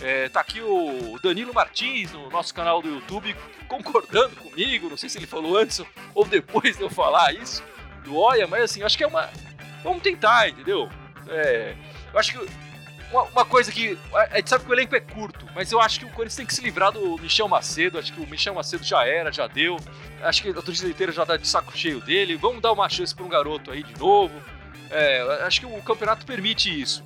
É, 0.00 0.28
tá 0.28 0.40
aqui 0.40 0.60
o 0.60 1.18
Danilo 1.22 1.54
Martins 1.54 2.12
no 2.12 2.28
nosso 2.28 2.52
canal 2.52 2.82
do 2.82 2.88
YouTube 2.88 3.34
concordando 3.66 4.36
comigo. 4.36 4.90
Não 4.90 4.96
sei 4.96 5.08
se 5.08 5.18
ele 5.18 5.26
falou 5.26 5.56
antes 5.56 5.80
ou 6.14 6.24
depois 6.24 6.76
de 6.76 6.82
eu 6.82 6.90
falar 6.90 7.32
isso 7.34 7.62
do 8.04 8.16
Oia, 8.16 8.46
mas 8.46 8.62
assim, 8.62 8.82
acho 8.82 8.96
que 8.96 9.04
é 9.04 9.06
uma. 9.06 9.30
Vamos 9.82 10.02
tentar, 10.02 10.48
entendeu? 10.48 10.88
É, 11.28 11.74
eu 12.12 12.18
acho 12.18 12.32
que 12.32 12.65
uma, 13.10 13.22
uma, 13.24 13.44
coisa 13.44 13.70
que. 13.70 13.98
A 14.12 14.36
gente 14.36 14.50
sabe 14.50 14.64
que 14.64 14.70
o 14.70 14.74
elenco 14.74 14.94
é 14.94 15.00
curto, 15.00 15.46
mas 15.54 15.70
eu 15.70 15.80
acho 15.80 16.00
que 16.00 16.04
o 16.04 16.08
Corinthians 16.10 16.36
tem 16.36 16.46
que 16.46 16.54
se 16.54 16.62
livrar 16.62 16.92
do 16.92 17.16
Michel 17.18 17.48
Macedo. 17.48 17.98
Acho 17.98 18.12
que 18.12 18.20
o 18.20 18.26
Michel 18.26 18.54
Macedo 18.54 18.84
já 18.84 19.06
era, 19.06 19.32
já 19.32 19.46
deu. 19.46 19.76
Acho 20.22 20.42
que 20.42 20.50
a 20.50 20.62
torcida 20.62 20.88
inteira 20.88 21.12
já 21.12 21.24
tá 21.24 21.36
de 21.36 21.46
saco 21.46 21.76
cheio 21.76 22.00
dele. 22.00 22.36
Vamos 22.36 22.60
dar 22.60 22.72
uma 22.72 22.88
chance 22.88 23.14
para 23.14 23.24
um 23.24 23.28
garoto 23.28 23.70
aí 23.70 23.82
de 23.82 23.98
novo. 23.98 24.34
É, 24.90 25.44
acho 25.46 25.60
que 25.60 25.66
o 25.66 25.82
campeonato 25.82 26.24
permite 26.26 26.68
isso. 26.68 27.04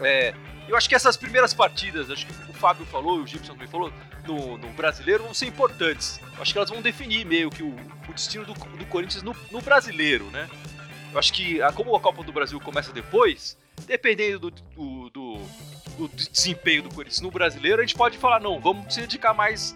É, 0.00 0.34
eu 0.68 0.76
acho 0.76 0.88
que 0.88 0.94
essas 0.94 1.16
primeiras 1.16 1.52
partidas, 1.52 2.10
acho 2.10 2.26
que 2.26 2.50
o 2.50 2.54
Fábio 2.54 2.86
falou, 2.86 3.20
o 3.20 3.26
Gibson 3.26 3.52
também 3.52 3.68
falou, 3.68 3.92
no, 4.26 4.56
no 4.58 4.68
brasileiro 4.70 5.24
vão 5.24 5.34
ser 5.34 5.46
importantes. 5.46 6.20
Eu 6.36 6.42
acho 6.42 6.52
que 6.52 6.58
elas 6.58 6.70
vão 6.70 6.80
definir 6.80 7.24
meio 7.26 7.50
que 7.50 7.62
o, 7.62 7.74
o 8.08 8.12
destino 8.12 8.44
do, 8.44 8.54
do 8.54 8.86
Corinthians 8.86 9.22
no, 9.22 9.36
no 9.50 9.60
brasileiro, 9.60 10.24
né? 10.30 10.48
Eu 11.12 11.18
acho 11.18 11.32
que, 11.32 11.60
como 11.74 11.94
a 11.94 12.00
Copa 12.00 12.24
do 12.24 12.32
Brasil 12.32 12.58
começa 12.60 12.92
depois, 12.92 13.56
dependendo 13.86 14.50
do, 14.50 14.50
do, 14.50 15.10
do, 15.10 15.38
do, 15.98 16.08
desempenho 16.30 16.82
do 16.82 16.94
Corinthians 16.94 17.20
no 17.20 17.30
brasileiro, 17.30 17.82
a 17.82 17.84
gente 17.84 17.96
pode 17.96 18.18
falar, 18.18 18.40
não, 18.40 18.60
vamos 18.60 18.92
se 18.92 19.00
dedicar 19.00 19.34
mais 19.34 19.74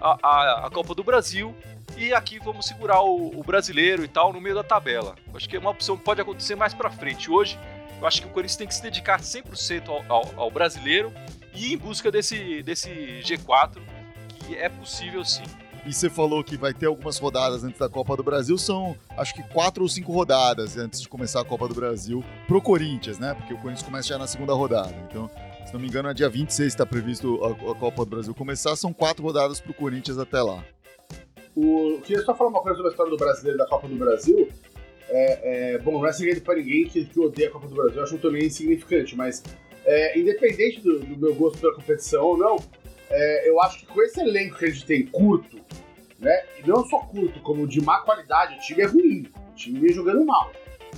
à, 0.00 0.18
à, 0.22 0.66
à 0.66 0.70
Copa 0.70 0.94
do 0.94 1.04
Brasil 1.04 1.54
e 1.96 2.12
aqui 2.14 2.38
vamos 2.38 2.66
segurar 2.66 3.02
o, 3.02 3.38
o, 3.38 3.42
brasileiro 3.42 4.04
e 4.04 4.08
tal 4.08 4.32
no 4.32 4.40
meio 4.40 4.54
da 4.54 4.64
tabela. 4.64 5.16
Acho 5.34 5.48
que 5.48 5.56
é 5.56 5.58
uma 5.58 5.70
opção 5.70 5.96
que 5.96 6.04
pode 6.04 6.20
acontecer 6.20 6.54
mais 6.54 6.72
pra 6.72 6.90
frente. 6.90 7.30
Hoje, 7.30 7.58
eu 8.00 8.06
acho 8.06 8.22
que 8.22 8.28
o 8.28 8.30
Corinthians 8.30 8.56
tem 8.56 8.66
que 8.66 8.74
se 8.74 8.82
dedicar 8.82 9.20
100% 9.20 9.88
ao, 9.88 10.04
ao, 10.08 10.40
ao 10.40 10.50
brasileiro 10.50 11.12
e 11.52 11.68
ir 11.68 11.72
em 11.74 11.76
busca 11.76 12.10
desse, 12.10 12.62
desse 12.62 12.88
G4, 13.22 13.78
que 14.38 14.56
é 14.56 14.68
possível 14.68 15.24
sim. 15.24 15.44
E 15.90 15.92
você 15.92 16.08
falou 16.08 16.44
que 16.44 16.56
vai 16.56 16.72
ter 16.72 16.86
algumas 16.86 17.18
rodadas 17.18 17.64
antes 17.64 17.80
da 17.80 17.88
Copa 17.88 18.16
do 18.16 18.22
Brasil, 18.22 18.56
são 18.56 18.96
acho 19.18 19.34
que 19.34 19.42
quatro 19.42 19.82
ou 19.82 19.88
cinco 19.88 20.12
rodadas 20.12 20.76
antes 20.76 21.02
de 21.02 21.08
começar 21.08 21.40
a 21.40 21.44
Copa 21.44 21.66
do 21.66 21.74
Brasil 21.74 22.22
pro 22.46 22.62
Corinthians, 22.62 23.18
né? 23.18 23.34
Porque 23.34 23.52
o 23.52 23.56
Corinthians 23.56 23.82
começa 23.82 24.06
já 24.06 24.16
na 24.16 24.28
segunda 24.28 24.52
rodada. 24.54 24.94
Então, 25.08 25.28
se 25.66 25.72
não 25.72 25.80
me 25.80 25.88
engano, 25.88 26.08
é 26.08 26.14
dia 26.14 26.28
26 26.28 26.68
está 26.68 26.86
previsto 26.86 27.44
a, 27.44 27.74
Copa 27.74 28.04
do 28.04 28.10
Brasil 28.12 28.32
começar, 28.32 28.76
são 28.76 28.92
quatro 28.92 29.24
rodadas 29.24 29.58
pro 29.58 29.74
Corinthians 29.74 30.16
até 30.16 30.40
lá. 30.40 30.64
O, 31.56 31.94
eu 31.94 32.00
queria 32.02 32.22
só 32.22 32.36
falar 32.36 32.50
uma 32.50 32.62
coisa 32.62 32.76
sobre 32.76 32.90
a 32.90 32.92
história 32.92 33.10
do 33.10 33.18
brasileiro 33.18 33.58
da 33.58 33.66
Copa 33.66 33.88
do 33.88 33.96
Brasil. 33.96 34.48
É, 35.08 35.72
é, 35.74 35.78
bom, 35.78 35.98
não 35.98 36.06
é 36.06 36.12
segredo 36.12 36.40
para 36.42 36.54
ninguém 36.54 36.84
que, 36.84 37.04
que 37.04 37.18
odeia 37.18 37.48
a 37.48 37.50
Copa 37.50 37.66
do 37.66 37.74
Brasil, 37.74 37.96
eu 37.96 38.04
acho 38.04 38.14
um 38.14 38.18
torneio 38.18 38.46
insignificante, 38.46 39.16
mas 39.16 39.42
é, 39.84 40.16
independente 40.16 40.80
do, 40.82 41.00
do, 41.00 41.16
meu 41.16 41.34
gosto 41.34 41.58
pela 41.58 41.74
competição 41.74 42.22
ou 42.22 42.38
não, 42.38 42.58
é, 43.10 43.48
eu 43.48 43.60
acho 43.60 43.80
que 43.80 43.86
com 43.86 44.00
esse 44.02 44.20
elenco 44.20 44.56
que 44.56 44.64
a 44.64 44.70
gente 44.70 44.86
tem 44.86 45.06
curto, 45.06 45.60
né? 46.18 46.44
E 46.58 46.68
não 46.68 46.86
só 46.86 46.98
curto, 46.98 47.40
como 47.40 47.66
de 47.66 47.80
má 47.80 48.00
qualidade, 48.00 48.56
o 48.56 48.60
time 48.60 48.82
é 48.82 48.86
ruim. 48.86 49.26
O 49.52 49.54
time 49.54 49.80
vem 49.80 49.92
jogando 49.92 50.24
mal, 50.24 50.52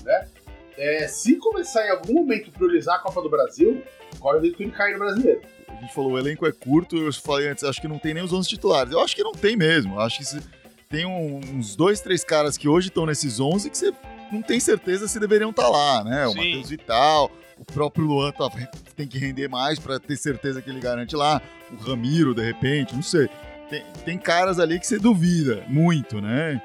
né? 0.05 0.29
É, 0.77 1.07
se 1.09 1.37
começar 1.37 1.87
em 1.87 1.91
algum 1.91 2.15
momento 2.15 2.51
a 2.51 2.53
priorizar 2.53 2.97
a 2.97 2.99
Copa 2.99 3.21
do 3.23 3.31
Brasil, 3.31 3.83
corre 4.19 4.39
o 4.39 4.41
risco 4.41 4.65
de 4.65 4.71
cair 4.71 4.95
no 4.95 5.01
brasileiro. 5.01 5.43
A 5.69 5.75
gente 5.81 5.95
falou, 5.95 6.13
o 6.13 6.19
elenco 6.19 6.47
é 6.47 6.53
curto, 6.53 6.97
eu 6.97 7.13
falei 7.13 7.49
antes, 7.49 7.65
acho 7.65 7.81
que 7.81 7.89
não 7.89 7.99
tem 7.99 8.15
nem 8.15 8.23
os 8.23 8.33
11 8.33 8.49
titulares. 8.49 8.93
Eu 8.93 9.01
acho 9.01 9.17
que 9.17 9.23
não 9.23 9.33
tem 9.33 9.57
mesmo. 9.57 9.99
Acho 9.99 10.19
que 10.19 10.25
se, 10.25 10.41
tem 10.89 11.07
um, 11.07 11.41
uns 11.55 11.75
dois, 11.75 12.01
três 12.01 12.23
caras 12.23 12.57
que 12.57 12.69
hoje 12.69 12.89
estão 12.89 13.07
nesses 13.07 13.41
11 13.41 13.71
que 13.71 13.79
você 13.79 13.93
não 14.31 14.43
tem 14.43 14.61
certeza 14.61 15.09
se 15.09 15.19
deveriam 15.19 15.51
estar 15.51 15.65
tá 15.65 15.69
lá, 15.69 16.05
né? 16.05 16.27
O 16.27 16.35
Matheus 16.35 16.71
Vital, 16.71 17.31
o 17.59 17.65
próprio 17.65 18.05
Luan 18.07 18.33
tá, 18.33 18.51
tem 18.95 19.07
que 19.07 19.19
render 19.19 19.49
mais 19.49 19.79
para 19.79 19.99
ter 19.99 20.17
certeza 20.17 20.61
que 20.61 20.71
ele 20.71 20.81
garante 20.81 21.17
lá. 21.17 21.41
O 21.73 21.83
Ramiro, 21.83 22.35
de 22.35 22.43
repente, 22.43 22.95
não 22.95 23.03
sei 23.03 23.29
tem, 23.73 23.85
tem 24.05 24.19
caras 24.19 24.61
ali 24.61 24.79
que 24.79 24.87
você 24.87 24.99
duvida 24.99 25.65
muito, 25.67 26.21
né? 26.21 26.61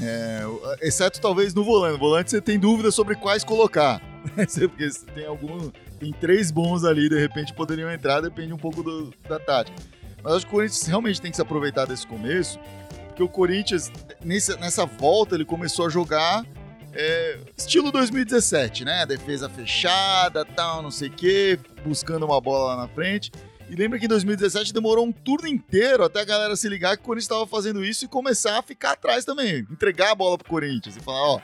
É, 0.00 0.42
exceto 0.80 1.20
talvez 1.20 1.52
no 1.52 1.64
volante. 1.64 1.94
No 1.94 1.98
volante 1.98 2.30
você 2.30 2.40
tem 2.40 2.58
dúvida 2.58 2.92
sobre 2.92 3.16
quais 3.16 3.42
colocar. 3.42 4.00
Porque 4.36 4.88
tem 5.12 5.26
algum. 5.26 5.70
Tem 5.98 6.12
três 6.12 6.52
bons 6.52 6.84
ali, 6.84 7.08
de 7.08 7.18
repente 7.18 7.52
poderiam 7.52 7.90
entrar, 7.90 8.20
depende 8.20 8.52
um 8.52 8.58
pouco 8.58 8.84
do, 8.84 9.12
da 9.28 9.40
tática. 9.40 9.76
Mas 10.22 10.34
acho 10.34 10.46
que 10.46 10.52
o 10.52 10.54
Corinthians 10.54 10.86
realmente 10.86 11.20
tem 11.20 11.30
que 11.32 11.36
se 11.36 11.42
aproveitar 11.42 11.86
desse 11.86 12.06
começo, 12.06 12.60
porque 13.08 13.22
o 13.22 13.28
Corinthians, 13.28 13.90
nessa, 14.24 14.56
nessa 14.56 14.86
volta, 14.86 15.34
ele 15.34 15.44
começou 15.44 15.86
a 15.86 15.88
jogar 15.88 16.46
é, 16.92 17.38
estilo 17.56 17.90
2017, 17.90 18.84
né? 18.84 19.04
Defesa 19.06 19.48
fechada, 19.48 20.44
tal, 20.44 20.82
não 20.82 20.90
sei 20.90 21.08
o 21.08 21.12
quê, 21.12 21.58
buscando 21.84 22.24
uma 22.24 22.40
bola 22.40 22.76
lá 22.76 22.82
na 22.82 22.88
frente. 22.88 23.32
E 23.68 23.76
lembra 23.76 23.98
que 23.98 24.06
em 24.06 24.08
2017 24.08 24.72
demorou 24.72 25.06
um 25.06 25.12
turno 25.12 25.46
inteiro 25.46 26.02
até 26.02 26.20
a 26.20 26.24
galera 26.24 26.56
se 26.56 26.68
ligar 26.68 26.96
que 26.96 27.02
o 27.02 27.06
Corinthians 27.06 27.24
estava 27.24 27.46
fazendo 27.46 27.84
isso 27.84 28.04
e 28.04 28.08
começar 28.08 28.58
a 28.58 28.62
ficar 28.62 28.92
atrás 28.92 29.24
também. 29.24 29.66
Entregar 29.70 30.12
a 30.12 30.14
bola 30.14 30.38
pro 30.38 30.48
Corinthians 30.48 30.96
e 30.96 31.00
falar, 31.00 31.20
ó, 31.20 31.40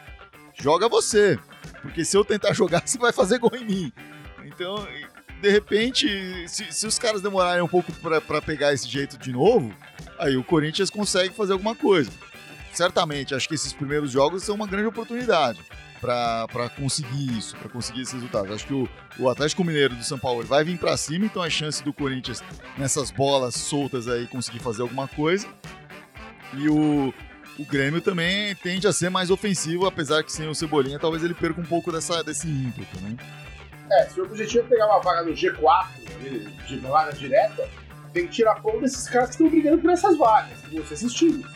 joga 0.54 0.88
você. 0.88 1.38
Porque 1.83 2.04
se 2.04 2.16
eu 2.16 2.25
tentar 2.25 2.52
jogar, 2.54 2.87
você 2.87 2.99
vai 2.99 3.12
fazer 3.12 3.38
gol 3.38 3.54
em 3.54 3.64
mim. 3.64 3.93
Então, 4.45 4.87
de 5.40 5.50
repente, 5.50 6.49
se, 6.49 6.73
se 6.73 6.87
os 6.87 6.99
caras 6.99 7.21
demorarem 7.21 7.62
um 7.62 7.69
pouco 7.69 7.93
para 7.93 8.40
pegar 8.40 8.73
esse 8.73 8.88
jeito 8.88 9.19
de 9.19 9.31
novo, 9.31 9.75
aí 10.19 10.37
o 10.37 10.45
Corinthians 10.45 10.88
consegue 10.88 11.35
fazer 11.35 11.52
alguma 11.52 11.75
coisa. 11.75 12.11
Certamente, 12.75 13.35
acho 13.35 13.49
que 13.49 13.54
esses 13.54 13.73
primeiros 13.73 14.11
jogos 14.11 14.43
são 14.43 14.57
uma 14.57 14.66
grande 14.66 14.88
oportunidade 14.88 15.61
para 16.00 16.69
conseguir 16.76 17.38
isso, 17.38 17.57
para 17.57 17.69
conseguir 17.69 18.02
esses 18.02 18.14
resultados. 18.14 18.50
Acho 18.50 18.66
que 18.66 18.75
o, 18.75 18.88
o 19.19 19.28
Atlético 19.28 19.64
Mineiro 19.64 19.95
do 19.95 20.04
São 20.04 20.19
Paulo 20.19 20.45
vai 20.45 20.64
vir 20.64 20.78
para 20.78 20.97
cima, 20.97 21.25
então 21.25 21.40
a 21.40 21.49
chance 21.49 21.83
do 21.83 21.93
Corinthians 21.93 22.43
nessas 22.76 23.11
bolas 23.11 23.54
soltas 23.54 24.09
aí 24.09 24.26
conseguir 24.26 24.59
fazer 24.59 24.83
alguma 24.83 25.07
coisa. 25.07 25.47
E 26.54 26.69
o, 26.69 27.14
o 27.59 27.64
Grêmio 27.64 28.00
também 28.00 28.54
tende 28.57 28.87
a 28.88 28.93
ser 28.93 29.09
mais 29.09 29.31
ofensivo, 29.31 29.87
apesar 29.87 30.25
que 30.25 30.33
sem 30.33 30.49
o 30.49 30.54
Cebolinha 30.54 30.99
talvez 30.99 31.23
ele 31.23 31.35
perca 31.35 31.61
um 31.61 31.64
pouco 31.64 31.93
dessa, 31.93 32.23
desse 32.25 32.49
ímpeto, 32.49 33.00
né? 33.00 33.16
É, 33.93 34.07
se 34.07 34.21
o 34.21 34.25
objetivo 34.25 34.64
é 34.64 34.69
pegar 34.69 34.87
uma 34.87 35.00
vaga 35.00 35.23
no 35.23 35.33
G4, 35.33 35.87
de 36.66 36.76
vaga 36.78 37.12
direta, 37.12 37.69
tem 38.12 38.26
que 38.26 38.33
tirar 38.33 38.57
ponto 38.57 38.81
desses 38.81 39.09
caras 39.09 39.28
que 39.28 39.35
estão 39.35 39.49
brigando 39.49 39.78
por 39.78 39.90
essas 39.90 40.16
vagas, 40.16 40.59
esses 40.90 41.12
times. 41.12 41.47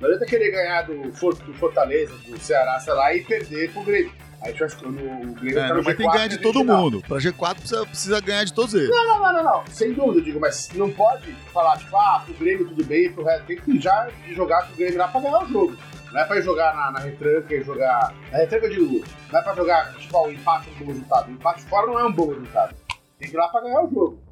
Não 0.00 0.06
adianta 0.06 0.26
querer 0.26 0.50
ganhar 0.50 0.82
do, 0.82 1.12
Fortaleza, 1.54 2.14
do 2.26 2.38
Ceará, 2.38 2.78
sei 2.80 2.92
lá, 2.94 3.14
e 3.14 3.24
perder 3.24 3.72
pro 3.72 3.82
Grêmio. 3.82 4.12
Aí 4.40 4.48
a 4.48 4.50
gente 4.50 4.60
vai 4.60 4.68
ficando. 4.68 4.98
O 4.98 5.34
Grêmio 5.34 5.58
é, 5.58 5.68
tá 5.68 5.74
no 5.74 5.82
G4. 5.82 5.84
Tem 5.84 5.96
que 5.96 6.12
ganhar 6.12 6.28
de 6.28 6.38
todo 6.38 6.64
mundo. 6.64 7.02
Pra 7.06 7.16
G4 7.16 7.54
precisa, 7.56 7.86
precisa 7.86 8.20
ganhar 8.20 8.44
de 8.44 8.52
todos 8.52 8.74
eles. 8.74 8.88
Não, 8.88 9.04
não, 9.04 9.18
não, 9.20 9.32
não, 9.32 9.44
não. 9.44 9.66
Sem 9.66 9.92
dúvida, 9.92 10.20
eu 10.20 10.24
digo, 10.24 10.40
mas 10.40 10.68
não 10.74 10.90
pode 10.90 11.32
falar, 11.52 11.76
tipo, 11.78 11.96
ah, 11.96 12.22
pro 12.24 12.34
Grêmio 12.34 12.68
tudo 12.68 12.84
bem, 12.84 13.10
pro 13.12 13.24
resto. 13.24 13.46
Tem 13.46 13.56
que 13.56 13.80
já 13.80 14.08
jogar 14.28 14.66
com 14.66 14.74
o 14.74 14.76
Grêmio 14.76 14.98
lá 14.98 15.08
pra 15.08 15.20
ganhar 15.20 15.42
o 15.42 15.48
jogo. 15.48 15.76
Não 16.12 16.20
é 16.20 16.24
pra 16.24 16.40
jogar 16.40 16.74
na, 16.74 16.92
na 16.92 16.98
retranca 17.00 17.54
e 17.54 17.62
jogar. 17.62 18.14
Na 18.30 18.38
retranca 18.38 18.68
de 18.70 18.78
lua. 18.78 19.04
Não 19.32 19.40
é 19.40 19.42
pra 19.42 19.54
jogar, 19.54 19.92
tipo, 19.96 20.18
o 20.18 20.30
empate 20.30 20.68
é 20.68 20.72
um 20.72 20.78
bom 20.78 20.92
resultado. 20.92 21.28
O 21.28 21.32
empate 21.32 21.62
fora 21.62 21.86
não 21.88 21.98
é 21.98 22.04
um 22.04 22.12
bom 22.12 22.28
resultado. 22.28 22.76
Tem 23.18 23.28
que 23.28 23.34
ir 23.34 23.38
lá 23.38 23.48
pra 23.48 23.60
ganhar 23.60 23.82
o 23.82 23.90
jogo. 23.90 24.27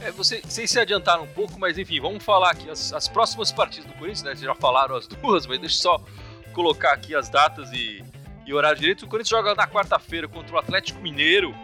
É, 0.00 0.10
você, 0.10 0.40
vocês 0.40 0.70
se 0.70 0.78
adiantaram 0.80 1.24
um 1.24 1.28
pouco, 1.28 1.58
mas 1.58 1.76
enfim, 1.76 2.00
vamos 2.00 2.24
falar 2.24 2.50
aqui 2.50 2.70
as, 2.70 2.92
as 2.92 3.06
próximas 3.06 3.52
partidas 3.52 3.86
do 3.86 3.92
Corinthians, 3.94 4.22
né? 4.22 4.30
Vocês 4.30 4.40
já 4.44 4.54
falaram 4.54 4.96
as 4.96 5.06
duas, 5.08 5.46
mas 5.46 5.60
deixa 5.60 5.76
eu 5.76 5.82
só 5.82 6.04
colocar 6.54 6.92
aqui 6.92 7.14
as 7.14 7.28
datas 7.28 7.70
e, 7.72 8.02
e 8.46 8.54
horário 8.54 8.78
direito. 8.78 9.04
O 9.04 9.08
Corinthians 9.08 9.28
joga 9.28 9.54
na 9.54 9.66
quarta-feira 9.66 10.26
contra 10.26 10.54
o 10.54 10.58
Atlético 10.58 11.00
Mineiro, 11.00 11.54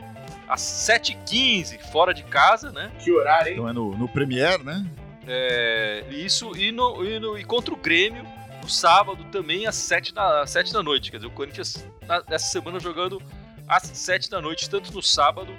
às 0.47 0.61
7h15, 0.61 1.81
fora 1.91 2.13
de 2.13 2.25
casa, 2.25 2.71
né? 2.71 2.93
Que 3.03 3.11
horário, 3.11 3.49
hein? 3.49 3.55
Então 3.55 3.69
é 3.69 3.73
no, 3.73 3.97
no 3.97 4.09
Premier, 4.09 4.63
né? 4.63 4.85
É, 5.27 6.05
isso, 6.11 6.55
e, 6.57 6.71
no, 6.71 7.05
e, 7.05 7.19
no, 7.19 7.39
e 7.39 7.45
contra 7.45 7.73
o 7.73 7.77
Grêmio, 7.77 8.23
no 8.63 8.69
sábado 8.69 9.25
também, 9.33 9.67
às 9.67 9.77
7 9.77 10.13
da, 10.13 10.43
às 10.43 10.51
7 10.51 10.75
da 10.75 10.83
noite. 10.83 11.11
Quer 11.11 11.17
dizer, 11.17 11.29
o 11.29 11.33
Corinthians, 11.33 11.87
na, 12.07 12.23
essa 12.29 12.51
semana, 12.51 12.79
jogando 12.79 13.21
às 13.67 13.85
7 13.85 14.29
da 14.31 14.43
noite, 14.43 14.69
tanto 14.69 14.93
no 14.93 15.03
sábado 15.03 15.53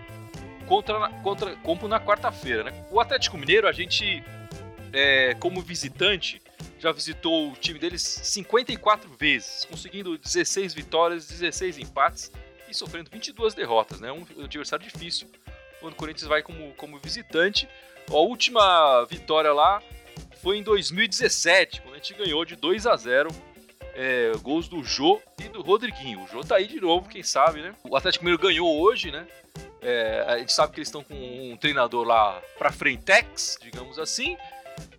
contra, 0.67 1.09
contra 1.23 1.55
como 1.57 1.87
na 1.87 1.99
quarta-feira, 1.99 2.63
né? 2.65 2.85
O 2.91 2.99
Atlético 2.99 3.37
Mineiro, 3.37 3.67
a 3.67 3.71
gente, 3.71 4.23
é, 4.93 5.33
como 5.35 5.61
visitante, 5.61 6.41
já 6.79 6.91
visitou 6.91 7.51
o 7.51 7.53
time 7.53 7.79
deles 7.79 8.01
54 8.01 9.09
vezes, 9.17 9.65
conseguindo 9.65 10.17
16 10.17 10.73
vitórias, 10.73 11.27
16 11.27 11.79
empates 11.79 12.31
e 12.69 12.73
sofrendo 12.73 13.09
22 13.09 13.53
derrotas, 13.53 13.99
né? 13.99 14.11
Um 14.11 14.25
adversário 14.43 14.85
difícil 14.85 15.27
quando 15.79 15.93
o 15.93 15.95
Corinthians 15.95 16.27
vai 16.27 16.43
como, 16.43 16.73
como 16.73 16.99
visitante. 16.99 17.67
A 18.09 18.17
última 18.17 19.05
vitória 19.05 19.51
lá 19.53 19.81
foi 20.41 20.57
em 20.57 20.63
2017, 20.63 21.81
quando 21.81 21.95
a 21.95 21.97
gente 21.97 22.13
ganhou 22.13 22.45
de 22.45 22.55
2 22.55 22.85
a 22.85 22.95
0 22.95 23.29
é, 23.97 24.31
gols 24.43 24.67
do 24.67 24.83
Jô 24.83 25.19
e 25.43 25.49
do 25.49 25.63
Rodriguinho. 25.63 26.23
O 26.23 26.27
Jô 26.27 26.41
tá 26.43 26.57
aí 26.57 26.67
de 26.67 26.79
novo, 26.79 27.09
quem 27.09 27.23
sabe, 27.23 27.61
né? 27.61 27.73
O 27.83 27.95
Atlético 27.97 28.23
Mineiro 28.23 28.41
ganhou 28.41 28.79
hoje, 28.79 29.11
né? 29.11 29.25
É, 29.81 30.23
a 30.27 30.37
gente 30.37 30.53
sabe 30.53 30.71
que 30.71 30.79
eles 30.79 30.87
estão 30.87 31.03
com 31.03 31.15
um 31.15 31.57
treinador 31.57 32.05
lá 32.05 32.39
para 32.59 32.71
frentex, 32.71 33.57
digamos 33.59 33.97
assim. 33.97 34.37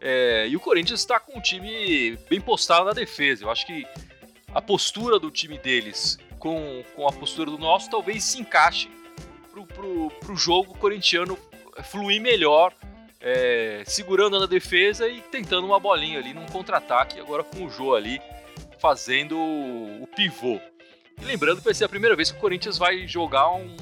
É, 0.00 0.48
e 0.48 0.56
o 0.56 0.60
Corinthians 0.60 0.98
está 0.98 1.20
com 1.20 1.38
um 1.38 1.40
time 1.40 2.18
bem 2.28 2.40
postado 2.40 2.86
na 2.86 2.92
defesa. 2.92 3.44
Eu 3.44 3.50
acho 3.50 3.64
que 3.64 3.86
a 4.52 4.60
postura 4.60 5.20
do 5.20 5.30
time 5.30 5.56
deles 5.58 6.18
com, 6.40 6.82
com 6.96 7.06
a 7.06 7.12
postura 7.12 7.52
do 7.52 7.58
nosso 7.58 7.88
talvez 7.88 8.24
se 8.24 8.40
encaixe 8.40 8.90
pro, 9.52 9.64
pro, 9.64 10.10
pro 10.18 10.36
jogo 10.36 10.76
corintiano 10.76 11.38
fluir 11.84 12.20
melhor, 12.20 12.72
é, 13.20 13.84
segurando 13.86 14.40
na 14.40 14.46
defesa 14.46 15.06
e 15.06 15.20
tentando 15.20 15.66
uma 15.68 15.78
bolinha 15.78 16.18
ali 16.18 16.34
num 16.34 16.46
contra-ataque, 16.46 17.20
agora 17.20 17.44
com 17.44 17.64
o 17.64 17.70
Jô 17.70 17.94
ali 17.94 18.20
fazendo 18.80 19.36
o 19.36 20.06
pivô. 20.14 20.60
E 21.20 21.24
lembrando 21.24 21.58
que 21.58 21.64
vai 21.64 21.74
ser 21.74 21.84
a 21.84 21.88
primeira 21.88 22.14
vez 22.14 22.30
que 22.30 22.38
o 22.38 22.40
Corinthians 22.40 22.78
vai 22.78 23.06
jogar 23.06 23.50
um, 23.52 23.76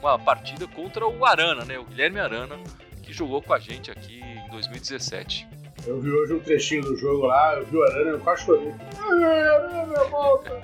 uma 0.00 0.18
partida 0.18 0.66
contra 0.66 1.06
o 1.06 1.24
Arana, 1.24 1.64
né? 1.64 1.78
O 1.78 1.84
Guilherme 1.84 2.20
Arana, 2.20 2.58
que 3.02 3.12
jogou 3.12 3.42
com 3.42 3.54
a 3.54 3.58
gente 3.58 3.90
aqui 3.90 4.20
em 4.20 4.50
2017. 4.50 5.48
Eu 5.86 6.00
vi 6.00 6.10
hoje 6.10 6.34
um 6.34 6.40
trechinho 6.40 6.82
do 6.82 6.96
jogo 6.96 7.26
lá, 7.26 7.54
eu 7.56 7.66
vi 7.66 7.76
o 7.76 7.82
Arana, 7.82 8.10
eu 8.10 8.20
quase 8.20 8.44
chorei. 8.44 8.72
Arana, 8.98 10.04
volta! 10.10 10.62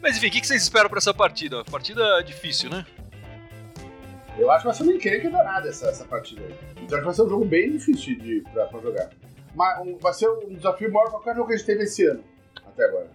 Mas 0.00 0.16
enfim, 0.16 0.28
o 0.28 0.30
que 0.30 0.46
vocês 0.46 0.62
esperam 0.62 0.88
para 0.88 0.98
essa 0.98 1.12
partida? 1.12 1.64
Partida 1.64 2.22
difícil, 2.22 2.70
né? 2.70 2.86
Eu 4.38 4.50
acho 4.50 4.60
que 4.60 4.66
vai 4.66 4.74
ser 4.74 4.82
uma 4.82 4.92
encrenca 4.92 5.30
danada 5.30 5.68
essa, 5.68 5.88
essa 5.88 6.04
partida 6.04 6.42
aí. 6.42 6.54
Então 6.82 6.84
acho 6.84 6.98
que 6.98 7.04
vai 7.04 7.14
ser 7.14 7.22
um 7.22 7.28
jogo 7.28 7.44
bem 7.44 7.72
difícil 7.72 8.16
de, 8.18 8.42
pra, 8.52 8.66
pra 8.66 8.80
jogar. 8.80 9.10
Mas 9.56 9.80
um, 9.80 9.96
vai 9.96 10.12
ser 10.12 10.28
um 10.28 10.54
desafio 10.54 10.92
maior 10.92 11.06
que 11.06 11.12
qualquer 11.12 11.34
jogo 11.34 11.48
que 11.48 11.54
a 11.54 11.56
gente 11.56 11.66
teve 11.66 11.84
esse 11.84 12.06
ano, 12.06 12.22
até 12.66 12.84
agora. 12.84 13.10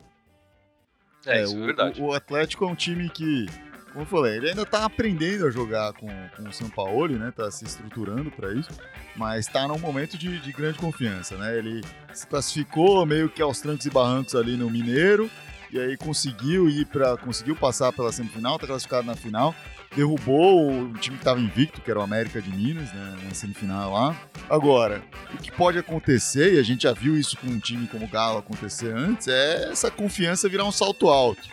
É, 1.28 1.38
é 1.38 1.44
isso 1.44 1.56
o, 1.56 1.64
é 1.64 1.66
verdade. 1.68 2.02
O, 2.02 2.06
o 2.08 2.14
Atlético 2.14 2.66
é 2.66 2.68
um 2.68 2.76
time 2.76 3.08
que 3.10 3.46
como 3.92 4.04
eu 4.04 4.08
falei, 4.08 4.38
ele 4.38 4.50
ainda 4.50 4.66
tá 4.66 4.86
aprendendo 4.86 5.46
a 5.46 5.52
jogar 5.52 5.92
com, 5.94 6.08
com 6.08 6.44
o 6.48 6.54
São 6.54 6.70
Paulo, 6.70 7.10
né? 7.18 7.32
Tá 7.36 7.52
se 7.52 7.66
estruturando 7.66 8.32
para 8.32 8.54
isso, 8.54 8.72
mas 9.18 9.48
tá 9.48 9.68
num 9.68 9.78
momento 9.78 10.18
de, 10.18 10.40
de, 10.40 10.52
grande 10.54 10.78
confiança, 10.78 11.36
né? 11.36 11.58
Ele 11.58 11.82
se 12.14 12.26
classificou 12.26 13.06
meio 13.06 13.30
que 13.30 13.42
aos 13.42 13.60
trancos 13.60 13.86
e 13.86 13.90
barrancos 13.90 14.34
ali 14.34 14.56
no 14.56 14.70
Mineiro, 14.70 15.30
e 15.72 15.80
aí 15.80 15.98
conseguiu 15.98 16.70
ir 16.70 16.86
para 16.86 17.16
conseguiu 17.18 17.56
passar 17.56 17.92
pela 17.94 18.12
semifinal, 18.12 18.60
tá 18.60 18.68
classificado 18.68 19.08
na 19.08 19.16
final, 19.16 19.56
derrubou 19.96 20.72
o 20.72 20.94
time 20.94 21.18
que 21.18 21.22
estava 21.22 21.40
invicto, 21.40 21.82
que 21.82 21.90
era 21.90 22.00
o 22.00 22.04
América 22.04 22.42
de 22.42 22.50
Minas, 22.50 22.92
né, 22.94 23.18
na 23.24 23.34
semifinal 23.34 23.94
lá. 23.94 24.22
Agora, 24.50 25.01
o 25.34 25.38
que 25.38 25.51
pode 25.51 25.78
acontecer, 25.78 26.54
e 26.56 26.60
a 26.60 26.63
gente 26.63 26.84
já 26.84 26.94
viu 26.94 27.18
isso 27.18 27.38
com 27.38 27.48
um 27.48 27.60
time 27.60 27.88
como 27.88 28.06
o 28.06 28.10
Galo 28.10 28.40
acontecer 28.40 28.94
antes, 28.94 29.28
é 29.28 29.72
essa 29.72 29.90
confiança 29.90 30.50
virar 30.50 30.66
um 30.66 30.72
salto 30.72 31.10
alto. 31.10 31.48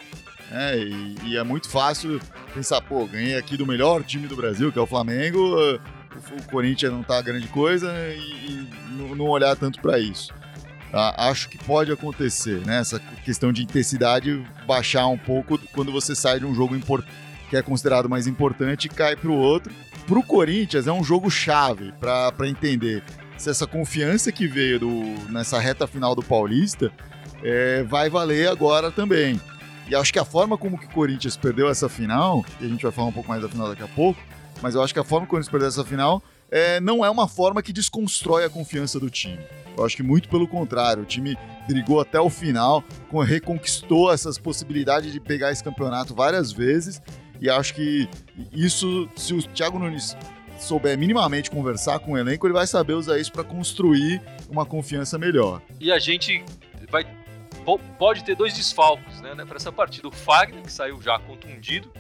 É, 0.51 0.79
e, 0.79 1.17
e, 1.25 1.37
é 1.37 1.43
muito 1.43 1.69
fácil 1.69 2.19
pensar, 2.55 2.81
pô, 2.81 3.07
ganhei 3.07 3.37
aqui 3.37 3.55
do 3.55 3.67
melhor 3.67 4.03
time 4.03 4.27
do 4.27 4.35
Brasil, 4.35 4.73
que 4.73 4.79
é 4.79 4.83
o 4.83 4.87
Flamengo, 4.87 5.39
o, 5.39 5.75
o 5.75 6.51
Corinthians 6.51 6.91
não 6.91 7.03
tá 7.03 7.21
grande 7.21 7.47
coisa 7.49 7.93
e, 8.15 8.47
e 8.51 8.69
não 9.15 9.27
olhar 9.27 9.55
tanto 9.57 9.79
para 9.81 9.99
isso. 9.99 10.33
Tá? 10.91 11.15
Acho 11.19 11.49
que 11.49 11.59
pode 11.59 11.93
acontecer, 11.93 12.65
né? 12.65 12.81
Essa 12.81 12.99
questão 13.25 13.53
de 13.53 13.63
intensidade 13.63 14.45
baixar 14.67 15.07
um 15.07 15.19
pouco 15.19 15.59
quando 15.73 15.93
você 15.93 16.15
sai 16.15 16.41
de 16.41 16.47
um 16.47 16.55
jogo 16.55 16.75
que 17.51 17.57
é 17.57 17.63
considerado 17.63 18.09
mais 18.09 18.27
importante 18.27 18.87
e 18.87 18.89
cai 18.89 19.17
para 19.17 19.31
o 19.31 19.37
outro. 19.37 19.73
Para 20.07 20.19
o 20.19 20.23
Corinthians 20.23 20.87
é 20.87 20.93
um 20.93 21.05
jogo 21.05 21.31
chave 21.31 21.93
para 22.01 22.49
entender 22.49 23.03
se 23.37 23.51
essa 23.51 23.67
confiança 23.67 24.33
que 24.33 24.47
veio 24.49 24.81
do, 24.81 24.91
nessa 25.31 25.59
reta 25.59 25.87
final 25.87 26.15
do 26.15 26.23
Paulista 26.23 26.91
é, 27.43 27.83
vai 27.85 28.09
valer 28.11 28.49
agora 28.49 28.91
também. 28.91 29.41
E 29.89 29.95
acho 29.95 30.13
que 30.13 30.19
a 30.19 30.25
forma 30.25 30.59
como 30.59 30.79
que 30.79 30.87
o 30.87 30.91
Corinthians 30.91 31.37
perdeu 31.37 31.69
essa 31.69 31.89
final, 31.89 32.45
e 32.61 32.67
a 32.67 32.69
gente 32.69 32.83
vai 32.83 32.93
falar 32.93 33.09
um 33.09 33.13
pouco 33.13 33.29
mais 33.29 33.41
da 33.41 33.49
final 33.49 33.69
daqui 33.69 33.83
a 33.83 33.89
pouco, 33.89 34.21
mas 34.61 34.75
eu 34.75 34.83
acho 34.83 34.93
que 34.93 35.01
a 35.01 35.05
forma 35.05 35.27
como 35.27 35.41
o 35.41 35.43
Corinthians 35.43 35.51
perdeu 35.51 35.69
essa 35.69 35.85
final 35.85 36.23
é, 36.51 36.81
não 36.81 37.05
é 37.05 37.11
uma 37.11 37.29
forma 37.29 37.63
que 37.63 37.73
desconstrói 37.73 38.45
a 38.45 38.51
confiança 38.51 38.99
do 38.99 39.09
time. 39.09 39.39
Eu 39.79 39.87
acho 39.87 39.97
que 39.97 40.03
muito 40.03 40.29
pelo 40.29 40.47
contrário, 40.47 41.03
o 41.03 41.07
time 41.07 41.39
brigou 41.67 42.01
até 42.01 42.21
o 42.21 42.29
final, 42.29 42.83
reconquistou 43.25 44.13
essas 44.13 44.37
possibilidades 44.39 45.13
de 45.13 45.21
pegar 45.21 45.53
esse 45.53 45.63
campeonato 45.63 46.15
várias 46.15 46.53
vezes, 46.53 47.01
e 47.41 47.49
acho 47.49 47.75
que 47.75 48.09
isso, 48.53 49.09
se 49.17 49.33
o 49.33 49.43
Thiago 49.43 49.79
Nunes 49.79 50.17
souber 50.59 50.99
minimamente 50.99 51.51
conversar 51.51 52.01
com 52.01 52.13
o 52.13 52.19
elenco, 52.19 52.47
ele 52.47 52.55
vai 52.55 52.67
saber 52.67 52.95
usar 52.95 53.19
isso 53.19 53.31
para 53.31 53.45
construir 53.45 54.21
uma 54.51 54.67
confiança 54.67 55.17
melhor. 55.17 55.63
E 55.81 55.93
a 55.93 55.99
gente 55.99 56.45
vai 56.91 57.07
pode 57.99 58.25
ter 58.25 58.35
dois 58.35 58.55
desfalques 58.55 59.21
né, 59.21 59.35
né 59.35 59.45
para 59.45 59.57
essa 59.57 59.71
partida. 59.71 60.09
O 60.09 60.11
Fagner, 60.11 60.63
que 60.63 60.73
saiu 60.73 61.01
já 61.03 61.19
contundido 61.19 61.93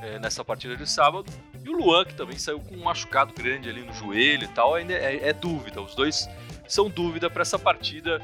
é, 0.00 0.18
nessa 0.18 0.44
partida 0.44 0.76
de 0.76 0.88
sábado, 0.88 1.30
e 1.64 1.68
o 1.68 1.72
Luan, 1.72 2.04
que 2.04 2.14
também 2.14 2.38
saiu 2.38 2.60
com 2.60 2.76
um 2.76 2.84
machucado 2.84 3.34
grande 3.34 3.68
ali 3.68 3.82
no 3.82 3.92
joelho 3.92 4.44
e 4.44 4.48
tal. 4.48 4.74
Ainda 4.74 4.94
é, 4.94 5.28
é 5.28 5.32
dúvida. 5.32 5.82
Os 5.82 5.94
dois 5.94 6.28
são 6.68 6.88
dúvida 6.88 7.28
para 7.28 7.42
essa 7.42 7.58
partida 7.58 8.20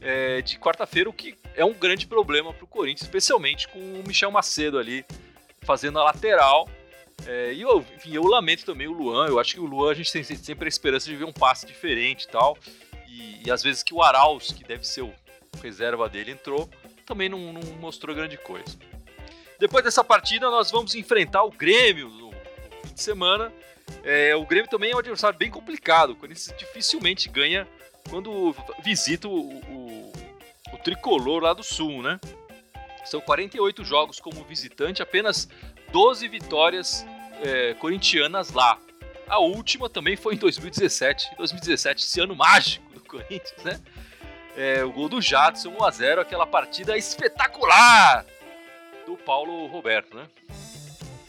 é, 0.00 0.40
de 0.42 0.58
quarta-feira, 0.58 1.10
o 1.10 1.12
que 1.12 1.36
é 1.54 1.64
um 1.64 1.74
grande 1.74 2.06
problema 2.06 2.52
para 2.52 2.64
o 2.64 2.68
Corinthians, 2.68 3.02
especialmente 3.02 3.68
com 3.68 3.78
o 3.78 4.04
Michel 4.06 4.30
Macedo 4.30 4.78
ali 4.78 5.04
fazendo 5.62 5.98
a 5.98 6.04
lateral. 6.04 6.68
É, 7.26 7.52
e 7.52 7.62
eu, 7.62 7.84
enfim, 7.96 8.14
eu 8.14 8.22
lamento 8.24 8.64
também 8.64 8.86
o 8.86 8.92
Luan. 8.92 9.26
Eu 9.26 9.40
acho 9.40 9.54
que 9.54 9.60
o 9.60 9.66
Luan 9.66 9.90
a 9.90 9.94
gente 9.94 10.12
tem 10.12 10.22
sempre 10.22 10.66
a 10.66 10.68
esperança 10.68 11.06
de 11.06 11.16
ver 11.16 11.24
um 11.24 11.32
passe 11.32 11.66
diferente 11.66 12.24
e 12.24 12.28
tal. 12.28 12.56
E, 13.08 13.46
e 13.46 13.50
às 13.50 13.62
vezes 13.62 13.82
que 13.82 13.92
o 13.92 14.02
Arauz, 14.02 14.52
que 14.52 14.62
deve 14.62 14.86
ser 14.86 15.02
o 15.02 15.12
reserva 15.60 16.08
dele 16.08 16.30
entrou, 16.30 16.70
também 17.04 17.28
não, 17.28 17.52
não 17.52 17.62
mostrou 17.80 18.14
grande 18.14 18.36
coisa. 18.36 18.78
Depois 19.58 19.82
dessa 19.82 20.04
partida, 20.04 20.48
nós 20.48 20.70
vamos 20.70 20.94
enfrentar 20.94 21.42
o 21.42 21.50
Grêmio 21.50 22.08
no, 22.08 22.30
fim 22.86 22.94
de 22.94 23.02
semana. 23.02 23.52
É, 24.04 24.36
o 24.36 24.46
Grêmio 24.46 24.70
também 24.70 24.92
é 24.92 24.94
um 24.94 24.98
adversário 24.98 25.36
bem 25.36 25.50
complicado. 25.50 26.10
O 26.10 26.16
Corinthians 26.16 26.54
dificilmente 26.56 27.28
ganha 27.28 27.66
quando 28.08 28.54
visita 28.82 29.28
o, 29.28 29.38
o, 29.38 30.12
o, 30.72 30.78
tricolor 30.78 31.42
lá 31.42 31.52
do 31.52 31.62
Sul, 31.62 32.02
né? 32.02 32.18
São 33.04 33.20
48 33.20 33.84
jogos 33.84 34.20
como 34.20 34.44
visitante, 34.44 35.02
apenas 35.02 35.48
12 35.92 36.28
vitórias 36.28 37.06
é, 37.42 37.74
corintianas 37.74 38.52
lá. 38.52 38.78
A 39.26 39.38
última 39.38 39.88
também 39.88 40.16
foi 40.16 40.34
em 40.34 40.38
2017. 40.38 41.36
2017, 41.36 42.04
esse 42.04 42.20
ano 42.20 42.34
mágico 42.34 42.92
do 42.92 43.00
Corinthians, 43.08 43.64
né? 43.64 43.80
é, 44.58 44.82
o 44.84 44.90
gol 44.90 45.08
do 45.08 45.22
Jadson 45.22 45.70
1x0, 45.70 46.18
aquela 46.18 46.44
partida 46.44 46.98
espetacular 46.98 48.26
do 49.06 49.16
Paulo 49.16 49.68
Roberto, 49.68 50.16
né? 50.16 50.24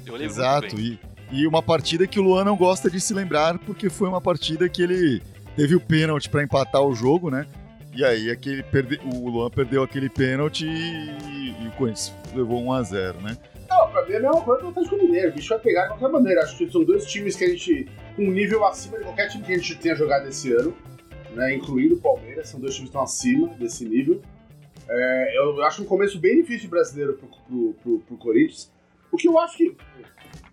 Eu 0.04 0.14
lembro 0.14 0.26
Exato, 0.26 0.80
e, 0.80 1.00
e 1.32 1.46
uma 1.46 1.62
partida 1.62 2.08
que 2.08 2.20
o 2.20 2.24
Luan 2.24 2.44
não 2.44 2.58
gosta 2.58 2.90
de 2.90 3.00
se 3.00 3.14
lembrar, 3.14 3.60
porque 3.60 3.88
foi 3.88 4.10
uma 4.10 4.20
partida 4.20 4.68
que 4.68 4.82
ele 4.82 5.22
teve 5.56 5.76
o 5.76 5.80
pênalti 5.80 6.30
para 6.30 6.44
empatar 6.44 6.82
o 6.84 6.94
jogo, 6.94 7.30
né? 7.30 7.46
E 7.94 8.04
aí 8.06 8.30
aquele 8.30 8.64
perde... 8.64 9.00
o 9.04 9.30
Luan 9.30 9.50
perdeu 9.50 9.84
aquele 9.84 10.10
pênalti 10.10 10.66
e, 10.66 11.64
e 11.64 11.68
o 11.68 11.72
Corinthians 11.72 12.14
levou 12.34 12.62
1x0, 12.62 13.22
né? 13.22 13.38
Não, 13.70 13.90
pra 13.92 14.06
mim 14.06 14.14
é 14.14 14.18
a 14.18 14.22
mesma 14.22 14.42
coisa 14.42 14.62
do 14.64 14.70
Atlético 14.70 14.96
Mineiro. 14.98 15.30
O 15.30 15.34
bicho 15.34 15.50
vai 15.50 15.60
pegar 15.60 15.84
de 15.84 15.88
qualquer 15.90 16.10
maneira. 16.10 16.42
Acho 16.42 16.58
que 16.58 16.72
são 16.72 16.84
dois 16.84 17.06
times 17.06 17.36
que 17.36 17.44
a 17.44 17.50
gente. 17.50 17.88
com 18.16 18.24
um 18.24 18.32
nível 18.32 18.66
acima 18.66 18.98
de 18.98 19.04
qualquer 19.04 19.30
time 19.30 19.44
que 19.44 19.54
a 19.54 19.58
gente 19.58 19.76
tenha 19.76 19.96
jogado 19.96 20.28
esse 20.28 20.52
ano 20.54 20.76
né, 21.34 21.54
incluindo 21.56 21.96
o 21.96 22.02
Palmeiras, 22.02 22.50
são 22.50 22.60
dois 22.60 22.74
times 22.74 22.90
que 22.90 22.98
estão 22.98 23.04
acima 23.04 23.48
desse 23.56 23.86
nível. 23.86 24.22
É, 24.88 25.38
eu 25.38 25.64
acho 25.64 25.84
um 25.84 25.86
começo 25.86 26.20
bem 26.20 26.42
difícil 26.42 26.70
brasileiro 26.70 27.14
pro, 27.14 27.28
pro, 27.28 27.74
pro, 27.82 28.00
pro 28.00 28.18
Corinthians. 28.18 28.72
O 29.12 29.18
que 29.18 29.28
eu 29.28 29.38
acho 29.38 29.58
que 29.58 29.78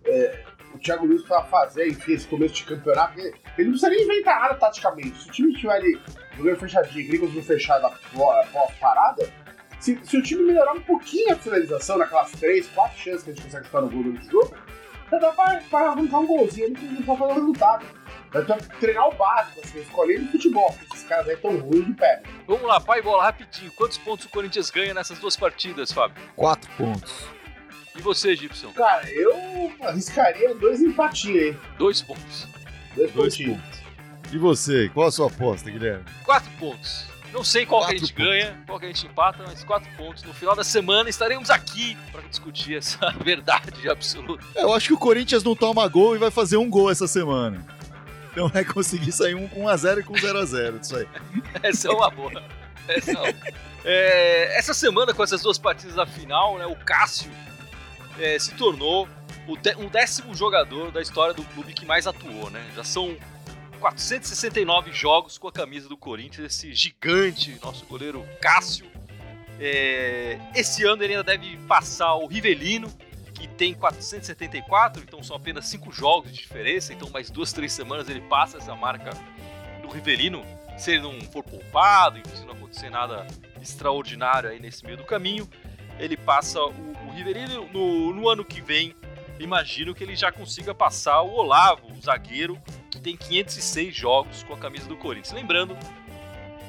é, 0.05 0.43
o 0.77 0.79
Thiago 0.79 1.05
Luiz 1.05 1.23
para 1.23 1.43
fazer, 1.43 1.87
enfim, 1.87 2.13
esse 2.13 2.27
começo 2.27 2.53
de 2.53 2.63
campeonato, 2.63 3.19
ele 3.19 3.33
não 3.57 3.71
precisa 3.71 3.89
nem 3.89 4.03
inventar 4.03 4.41
nada 4.41 4.55
taticamente. 4.55 5.23
Se 5.23 5.29
o 5.29 5.31
time 5.31 5.51
estiver 5.51 5.73
ali 5.73 6.01
jogando 6.37 6.59
fechadinho, 6.59 7.07
gringos 7.07 7.33
no 7.33 7.43
fechado 7.43 7.91
pós-parada, 8.13 9.29
se, 9.79 9.99
se, 10.03 10.17
o 10.17 10.21
time 10.21 10.43
melhorar 10.43 10.73
um 10.73 10.81
pouquinho 10.81 11.33
a 11.33 11.35
finalização, 11.35 11.97
naquelas 11.97 12.31
três, 12.31 12.67
quatro 12.69 12.97
chances 12.97 13.23
que 13.23 13.31
a 13.31 13.33
gente 13.33 13.43
consegue 13.43 13.65
ficar 13.65 13.81
no 13.81 13.89
gol 13.89 14.03
durante 14.03 14.27
o 14.27 14.31
jogo, 14.31 14.55
já 15.11 15.17
dá 15.19 15.31
pra, 15.31 15.61
pra 15.69 15.79
arrancar 15.91 16.19
um 16.19 16.27
golzinho 16.27 16.67
ali 16.67 16.75
que 16.75 16.85
não 16.85 17.01
pode 17.03 17.19
fazer 17.19 17.31
o 17.31 17.35
resultado. 17.35 17.85
Que 18.29 18.79
treinar 18.79 19.07
o 19.07 19.15
básico, 19.15 19.61
assim, 19.63 19.79
escolher 19.79 20.19
no 20.19 20.27
futebol, 20.29 20.67
porque 20.73 20.95
esses 20.95 21.07
caras 21.07 21.29
aí 21.29 21.37
tão 21.37 21.57
ruins 21.57 21.85
de 21.85 21.93
pé. 21.93 22.21
Vamos 22.45 22.63
lá, 22.63 22.79
pai 22.79 23.01
bola, 23.01 23.23
rapidinho. 23.23 23.71
Quantos 23.71 23.97
pontos 23.97 24.25
o 24.25 24.29
Corinthians 24.29 24.69
ganha 24.69 24.93
nessas 24.93 25.17
duas 25.17 25.35
partidas, 25.37 25.91
Fábio? 25.91 26.21
Quatro 26.35 26.69
pontos. 26.77 27.36
E 27.97 28.01
você, 28.01 28.35
Gibson? 28.35 28.71
Cara, 28.73 29.09
eu 29.09 29.71
arriscaria 29.81 30.53
dois 30.55 30.81
empatinhos 30.81 31.41
aí. 31.41 31.57
Dois 31.77 32.01
pontos. 32.01 32.47
Dois, 32.95 33.11
dois 33.11 33.37
pontos. 33.37 33.79
E 34.31 34.37
você, 34.37 34.89
qual 34.93 35.07
a 35.07 35.11
sua 35.11 35.27
aposta, 35.27 35.71
Guilherme? 35.71 36.03
Quatro 36.23 36.51
pontos. 36.59 37.05
Não 37.33 37.43
sei 37.43 37.65
qual 37.65 37.85
que 37.85 37.95
a 37.95 37.97
gente 37.97 38.13
pontos. 38.13 38.25
ganha, 38.25 38.63
qual 38.65 38.79
que 38.79 38.85
a 38.85 38.89
gente 38.89 39.05
empata, 39.05 39.43
mas 39.45 39.63
quatro 39.63 39.89
pontos. 39.97 40.23
No 40.23 40.33
final 40.33 40.55
da 40.55 40.63
semana 40.63 41.09
estaremos 41.09 41.49
aqui 41.49 41.97
para 42.11 42.21
discutir 42.21 42.77
essa 42.77 43.09
verdade 43.23 43.89
absoluta. 43.89 44.43
É, 44.55 44.63
eu 44.63 44.73
acho 44.73 44.87
que 44.87 44.93
o 44.93 44.97
Corinthians 44.97 45.43
não 45.43 45.55
toma 45.55 45.87
gol 45.87 46.15
e 46.15 46.19
vai 46.19 46.29
fazer 46.31 46.57
um 46.57 46.69
gol 46.69 46.91
essa 46.91 47.07
semana. 47.07 47.65
Então 48.31 48.47
vai 48.49 48.63
conseguir 48.63 49.11
sair 49.11 49.33
um 49.33 49.47
com 49.47 49.63
1x0 49.65 49.99
e 49.99 50.03
com 50.03 50.13
0x0 50.13 50.79
disso 50.79 50.95
aí. 50.95 51.07
Essa 51.63 51.87
é 51.87 51.91
uma 51.91 52.09
boa. 52.11 52.43
Essa, 52.87 53.11
é 53.11 53.17
uma... 53.17 53.33
É, 53.83 54.57
essa 54.57 54.73
semana, 54.73 55.13
com 55.13 55.23
essas 55.23 55.41
duas 55.41 55.57
partidas 55.57 55.95
da 55.95 56.05
final, 56.05 56.57
né, 56.57 56.65
o 56.65 56.75
Cássio 56.75 57.31
é, 58.19 58.37
se 58.39 58.53
tornou 58.55 59.07
o 59.47 59.53
um 59.81 59.87
décimo 59.87 60.35
jogador 60.35 60.91
da 60.91 61.01
história 61.01 61.33
do 61.33 61.43
clube 61.43 61.73
que 61.73 61.85
mais 61.85 62.05
atuou. 62.05 62.49
Né? 62.49 62.65
Já 62.75 62.83
são 62.83 63.17
469 63.79 64.91
jogos 64.91 65.37
com 65.37 65.47
a 65.47 65.51
camisa 65.51 65.87
do 65.87 65.97
Corinthians, 65.97 66.53
esse 66.53 66.73
gigante, 66.73 67.57
nosso 67.63 67.85
goleiro 67.85 68.25
Cássio. 68.41 68.85
É, 69.59 70.39
esse 70.55 70.83
ano 70.83 71.03
ele 71.03 71.13
ainda 71.13 71.23
deve 71.23 71.57
passar 71.67 72.15
o 72.15 72.27
Rivelino, 72.27 72.91
que 73.33 73.47
tem 73.47 73.73
474, 73.73 75.03
então 75.03 75.23
são 75.23 75.35
apenas 75.35 75.65
5 75.67 75.91
jogos 75.91 76.31
de 76.31 76.39
diferença, 76.39 76.93
então 76.93 77.09
mais 77.09 77.29
duas, 77.29 77.53
três 77.53 77.71
semanas 77.71 78.09
ele 78.09 78.21
passa 78.21 78.57
essa 78.57 78.75
marca 78.75 79.11
do 79.81 79.87
Rivelino, 79.87 80.43
se 80.77 80.91
ele 80.91 81.01
não 81.01 81.19
for 81.31 81.43
poupado, 81.43 82.21
se 82.35 82.45
não 82.45 82.53
acontecer 82.53 82.89
nada 82.89 83.25
extraordinário 83.61 84.49
aí 84.49 84.59
nesse 84.59 84.85
meio 84.85 84.97
do 84.97 85.03
caminho, 85.03 85.49
ele 85.99 86.15
passa 86.15 86.63
o, 86.63 86.96
o 87.21 87.25
Rivelino 87.25 87.67
no, 87.73 88.13
no 88.13 88.29
ano 88.29 88.43
que 88.45 88.61
vem, 88.61 88.93
imagino 89.39 89.93
que 89.93 90.03
ele 90.03 90.15
já 90.15 90.31
consiga 90.31 90.73
passar 90.73 91.21
o 91.21 91.33
Olavo, 91.33 91.87
o 91.91 92.01
zagueiro, 92.01 92.57
que 92.91 92.99
tem 92.99 93.15
506 93.17 93.95
jogos 93.95 94.43
com 94.43 94.53
a 94.53 94.57
camisa 94.57 94.87
do 94.87 94.95
Corinthians. 94.97 95.33
Lembrando 95.33 95.75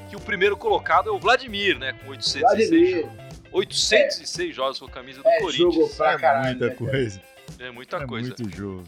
que 0.09 0.15
o 0.15 0.19
primeiro 0.19 0.57
colocado 0.57 1.09
é 1.09 1.11
o 1.11 1.19
Vladimir, 1.19 1.77
né, 1.77 1.93
com 1.93 2.09
806 2.11 2.41
Vladimir. 2.69 3.01
jogos. 3.01 3.29
806 3.51 4.55
jogos 4.55 4.79
com 4.79 4.85
a 4.85 4.89
camisa 4.89 5.21
do 5.21 5.27
É, 5.27 5.39
Corinthians. 5.39 5.73
jogo 5.75 5.89
pra 5.95 6.11
é 6.13 6.17
caralho. 6.19 6.45
muita 6.57 6.67
né, 6.67 6.75
coisa. 6.75 7.21
É 7.59 7.71
muita 7.71 7.97
é 7.97 8.05
coisa. 8.05 8.35
muito 8.37 8.55
jogo. 8.57 8.83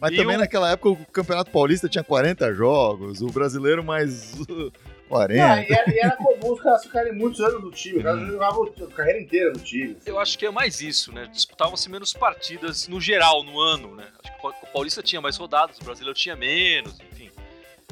Mas 0.00 0.12
E 0.12 0.16
também 0.16 0.36
o- 0.36 0.38
naquela 0.38 0.70
época 0.70 0.88
o 0.90 1.06
Campeonato 1.06 1.50
Paulista 1.50 1.88
tinha 1.88 2.04
40 2.04 2.52
jogos, 2.54 3.20
o 3.20 3.26
brasileiro 3.26 3.82
mais 3.84 4.32
40. 5.08 5.44
Ah, 5.44 5.62
e, 5.62 5.72
era, 5.72 5.90
e 5.94 5.98
era 5.98 6.16
comum 6.16 6.52
os 6.52 6.60
caras 6.60 6.82
ficarem 6.84 7.12
muitos 7.12 7.40
anos 7.40 7.62
no 7.62 7.70
time. 7.70 7.98
Os 7.98 8.02
caras 8.04 8.26
jogavam 8.28 8.64
a 8.64 8.86
carreira 8.94 9.20
inteira 9.20 9.52
no 9.52 9.58
time. 9.58 9.96
assim. 9.98 10.10
Eu 10.10 10.18
acho 10.20 10.38
que 10.38 10.46
é 10.46 10.50
mais 10.50 10.80
isso, 10.80 11.12
né? 11.12 11.26
Disputavam-se 11.32 11.88
menos 11.90 12.12
partidas 12.12 12.86
no 12.88 13.00
geral, 13.00 13.42
no 13.42 13.58
ano, 13.60 13.94
né? 13.96 14.06
Acho 14.22 14.32
que 14.40 14.46
o 14.46 14.72
Paulista 14.72 15.02
tinha 15.02 15.20
mais 15.20 15.36
rodadas, 15.36 15.78
o 15.78 15.84
Brasileiro 15.84 16.16
tinha 16.18 16.36
menos, 16.36 17.00
enfim. 17.12 17.30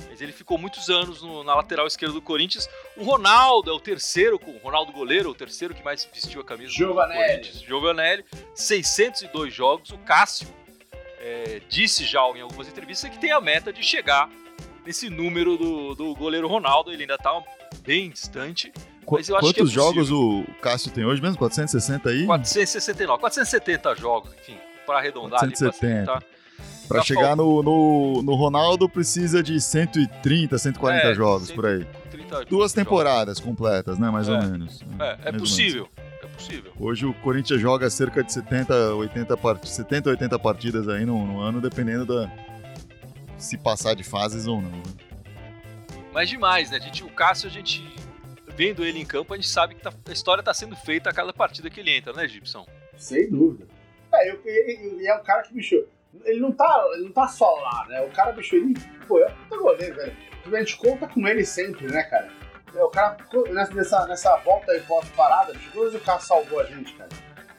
Mas 0.08 0.20
ele 0.20 0.32
ficou 0.32 0.56
muitos 0.58 0.88
anos 0.90 1.22
no- 1.22 1.42
na 1.42 1.54
lateral 1.54 1.86
esquerda 1.86 2.14
do 2.14 2.22
Corinthians. 2.22 2.68
O 2.96 3.04
Ronaldo 3.04 3.70
é 3.70 3.72
o 3.74 3.80
terceiro, 3.80 4.38
o 4.46 4.58
Ronaldo 4.58 4.92
goleiro, 4.92 5.30
o 5.30 5.34
terceiro 5.34 5.74
que 5.74 5.82
mais 5.82 6.04
vestiu 6.12 6.40
a 6.40 6.44
camisa 6.44 6.70
Giovanelli. 6.72 7.18
do 7.22 7.26
Corinthians. 7.30 7.62
Giovanelli. 7.62 8.24
602 8.54 9.52
jogos. 9.52 9.90
O 9.90 9.98
Cássio 9.98 10.48
é, 11.20 11.60
disse 11.68 12.04
já 12.04 12.20
em 12.30 12.40
algumas 12.40 12.68
entrevistas 12.68 13.10
que 13.10 13.18
tem 13.18 13.30
a 13.32 13.40
meta 13.40 13.72
de 13.72 13.82
chegar 13.82 14.30
nesse 14.86 15.10
número 15.10 15.56
do, 15.56 15.94
do 15.94 16.14
goleiro 16.14 16.46
Ronaldo. 16.48 16.90
Ele 16.92 17.02
ainda 17.02 17.18
tá 17.18 17.32
bem 17.84 18.08
distante. 18.10 18.72
Qu- 19.04 19.18
é 19.18 19.22
Quantos 19.24 19.70
jogos 19.70 20.08
possível. 20.08 20.44
o 20.48 20.60
Cássio 20.60 20.90
tem 20.90 21.04
hoje 21.04 21.20
mesmo? 21.22 21.36
460 21.38 22.08
aí? 22.08 22.24
469, 22.26 23.20
470 23.20 23.94
jogos, 23.96 24.30
enfim, 24.40 24.56
para 24.86 24.98
arredondar 24.98 25.42
ali, 25.42 25.52
470. 25.52 26.04
pra 26.04 26.22
Pra 26.88 26.98
Tá 26.98 27.04
chegar 27.04 27.34
no, 27.36 27.64
no, 27.64 28.22
no 28.22 28.34
Ronaldo 28.36 28.88
precisa 28.88 29.42
de 29.42 29.60
130, 29.60 30.56
140 30.56 31.06
É, 31.08 31.14
jogos 31.14 31.48
100. 31.48 31.56
por 31.56 31.66
aí. 31.66 31.84
30 32.12 32.28
Duas 32.44 32.48
jogos. 32.48 32.72
temporadas 32.72 33.40
completas, 33.40 33.98
né? 33.98 34.08
Mais 34.08 34.28
É. 34.28 34.32
ou 34.32 34.42
menos. 34.42 34.80
É, 35.00 35.18
é 35.24 35.32
possível, 35.32 35.88
é 36.22 36.26
possível. 36.28 36.72
Hoje 36.78 37.04
o 37.04 37.12
Corinthians 37.14 37.60
joga 37.60 37.90
cerca 37.90 38.22
de 38.22 38.32
70, 38.32 38.94
80, 38.94 39.36
part... 39.36 39.68
70 39.68 40.10
80 40.10 40.38
partidas 40.38 40.88
aí 40.88 41.04
no, 41.04 41.26
no 41.26 41.40
ano, 41.40 41.60
dependendo 41.60 42.06
da. 42.06 42.30
Se 43.38 43.56
passar 43.58 43.94
de 43.94 44.02
fases 44.02 44.46
ou 44.46 44.60
não. 44.60 44.70
né? 44.70 44.82
Mas 46.12 46.28
demais, 46.28 46.70
né? 46.70 46.78
A 46.78 46.80
gente, 46.80 47.04
o 47.04 47.10
Cássio, 47.10 47.48
a 47.48 47.52
gente 47.52 47.84
vendo 48.48 48.84
ele 48.84 48.98
em 48.98 49.04
campo, 49.04 49.34
a 49.34 49.36
gente 49.36 49.48
sabe 49.48 49.74
que 49.74 49.82
tá- 49.82 49.92
a 50.08 50.12
história 50.12 50.42
tá 50.42 50.54
sendo 50.54 50.74
feita 50.74 51.10
a 51.10 51.12
cada 51.12 51.32
partida 51.32 51.68
que 51.68 51.80
ele 51.80 51.90
entra, 51.94 52.12
né, 52.14 52.26
Gibson? 52.26 52.66
Sem 52.96 53.28
dúvida. 53.28 53.66
É, 54.14 54.30
eu, 54.30 54.40
ele, 54.44 54.72
ele 54.94 55.06
é 55.06 55.14
um 55.14 55.22
cara 55.22 55.42
que, 55.42 55.52
bicho, 55.52 55.84
ele 56.24 56.40
não 56.40 56.50
tá, 56.52 56.84
ele 56.94 57.04
não 57.04 57.12
tá 57.12 57.28
só 57.28 57.54
lá, 57.60 57.86
né? 57.88 58.00
O 58.00 58.10
cara, 58.10 58.32
bicho, 58.32 58.56
ele, 58.56 58.72
pô, 59.06 59.20
é 59.20 59.26
um 59.26 59.34
puta 59.34 59.58
goleiro, 59.58 59.94
velho. 59.96 60.16
A 60.46 60.58
gente 60.60 60.76
conta 60.76 61.06
com 61.06 61.26
ele 61.28 61.44
sempre, 61.44 61.86
né, 61.86 62.02
cara? 62.04 62.30
É, 62.74 62.82
O 62.82 62.88
cara, 62.88 63.16
nessa, 63.72 64.06
nessa, 64.06 64.36
volta 64.38 64.72
aí 64.72 64.80
pós-parada, 64.80 65.52
bicho, 65.52 65.70
quantas 65.72 65.92
vezes 65.92 66.00
o 66.02 66.04
cara 66.06 66.20
salvou 66.20 66.60
a 66.60 66.64
gente, 66.64 66.94
cara? 66.94 67.10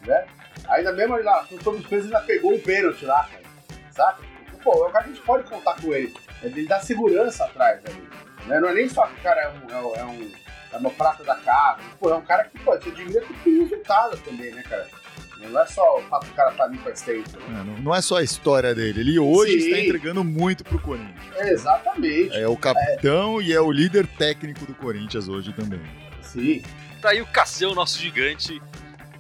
Né? 0.05 0.25
Ainda 0.69 0.91
mesmo 0.93 1.15
ele 1.15 1.23
lá, 1.23 1.45
quando 1.47 1.63
tomamos 1.63 1.85
preso, 1.87 2.05
ainda 2.05 2.21
pegou 2.21 2.55
o 2.55 2.59
pênalti 2.59 3.05
lá, 3.05 3.27
cara. 3.27 3.43
Saca? 3.91 4.23
Pô, 4.67 4.83
é 4.83 4.89
um 4.89 4.91
cara 4.91 5.05
que 5.05 5.11
a 5.11 5.13
gente 5.13 5.25
pode 5.25 5.49
contar 5.49 5.81
com 5.81 5.93
ele. 5.93 6.13
Ele 6.43 6.67
dá 6.67 6.81
segurança 6.81 7.45
atrás 7.45 7.79
ali. 7.85 8.05
Né? 8.45 8.59
Não 8.59 8.67
é 8.67 8.73
nem 8.73 8.89
só 8.89 9.07
que 9.07 9.13
o 9.13 9.23
cara 9.23 9.41
é 9.41 9.47
um. 9.49 9.71
É 9.71 9.81
um, 9.81 9.95
é 9.95 10.03
um 10.03 10.31
é 10.73 10.77
uma 10.77 10.89
prata 10.89 11.23
da 11.23 11.37
casa. 11.37 11.79
Pô, 11.97 12.09
é 12.09 12.15
um 12.15 12.21
cara 12.21 12.43
que 12.43 12.59
pode, 12.59 12.83
você 12.83 12.89
admira 12.89 13.21
que 13.21 13.33
tem 13.35 13.59
resultado 13.59 14.17
também, 14.17 14.51
né, 14.51 14.61
cara? 14.63 14.85
Não 15.37 15.57
é 15.57 15.65
só 15.65 15.99
o 15.99 16.01
fato 16.03 16.25
do 16.25 16.33
cara 16.33 16.51
tá 16.51 16.65
ali 16.65 16.77
faz 16.79 17.01
tempo. 17.01 17.29
Né? 17.39 17.45
É, 17.47 17.63
não, 17.63 17.77
não 17.77 17.95
é 17.95 18.01
só 18.01 18.17
a 18.17 18.23
história 18.23 18.75
dele. 18.75 18.99
Ele 18.99 19.17
hoje 19.17 19.53
Sim. 19.61 19.67
está 19.69 19.79
entregando 19.79 20.21
muito 20.25 20.65
pro 20.65 20.77
Corinthians. 20.81 21.35
É, 21.37 21.53
exatamente. 21.53 22.35
É 22.35 22.45
o 22.45 22.57
capitão 22.57 23.41
e 23.41 23.53
é 23.53 23.61
o 23.61 23.71
líder 23.71 24.05
técnico 24.05 24.65
do 24.65 24.75
Corinthians 24.75 25.29
hoje 25.29 25.53
também. 25.53 25.79
Sim. 26.21 26.61
Tá 27.01 27.11
aí 27.11 27.21
o 27.21 27.25
Casseu, 27.27 27.73
nosso 27.73 27.97
gigante, 27.97 28.61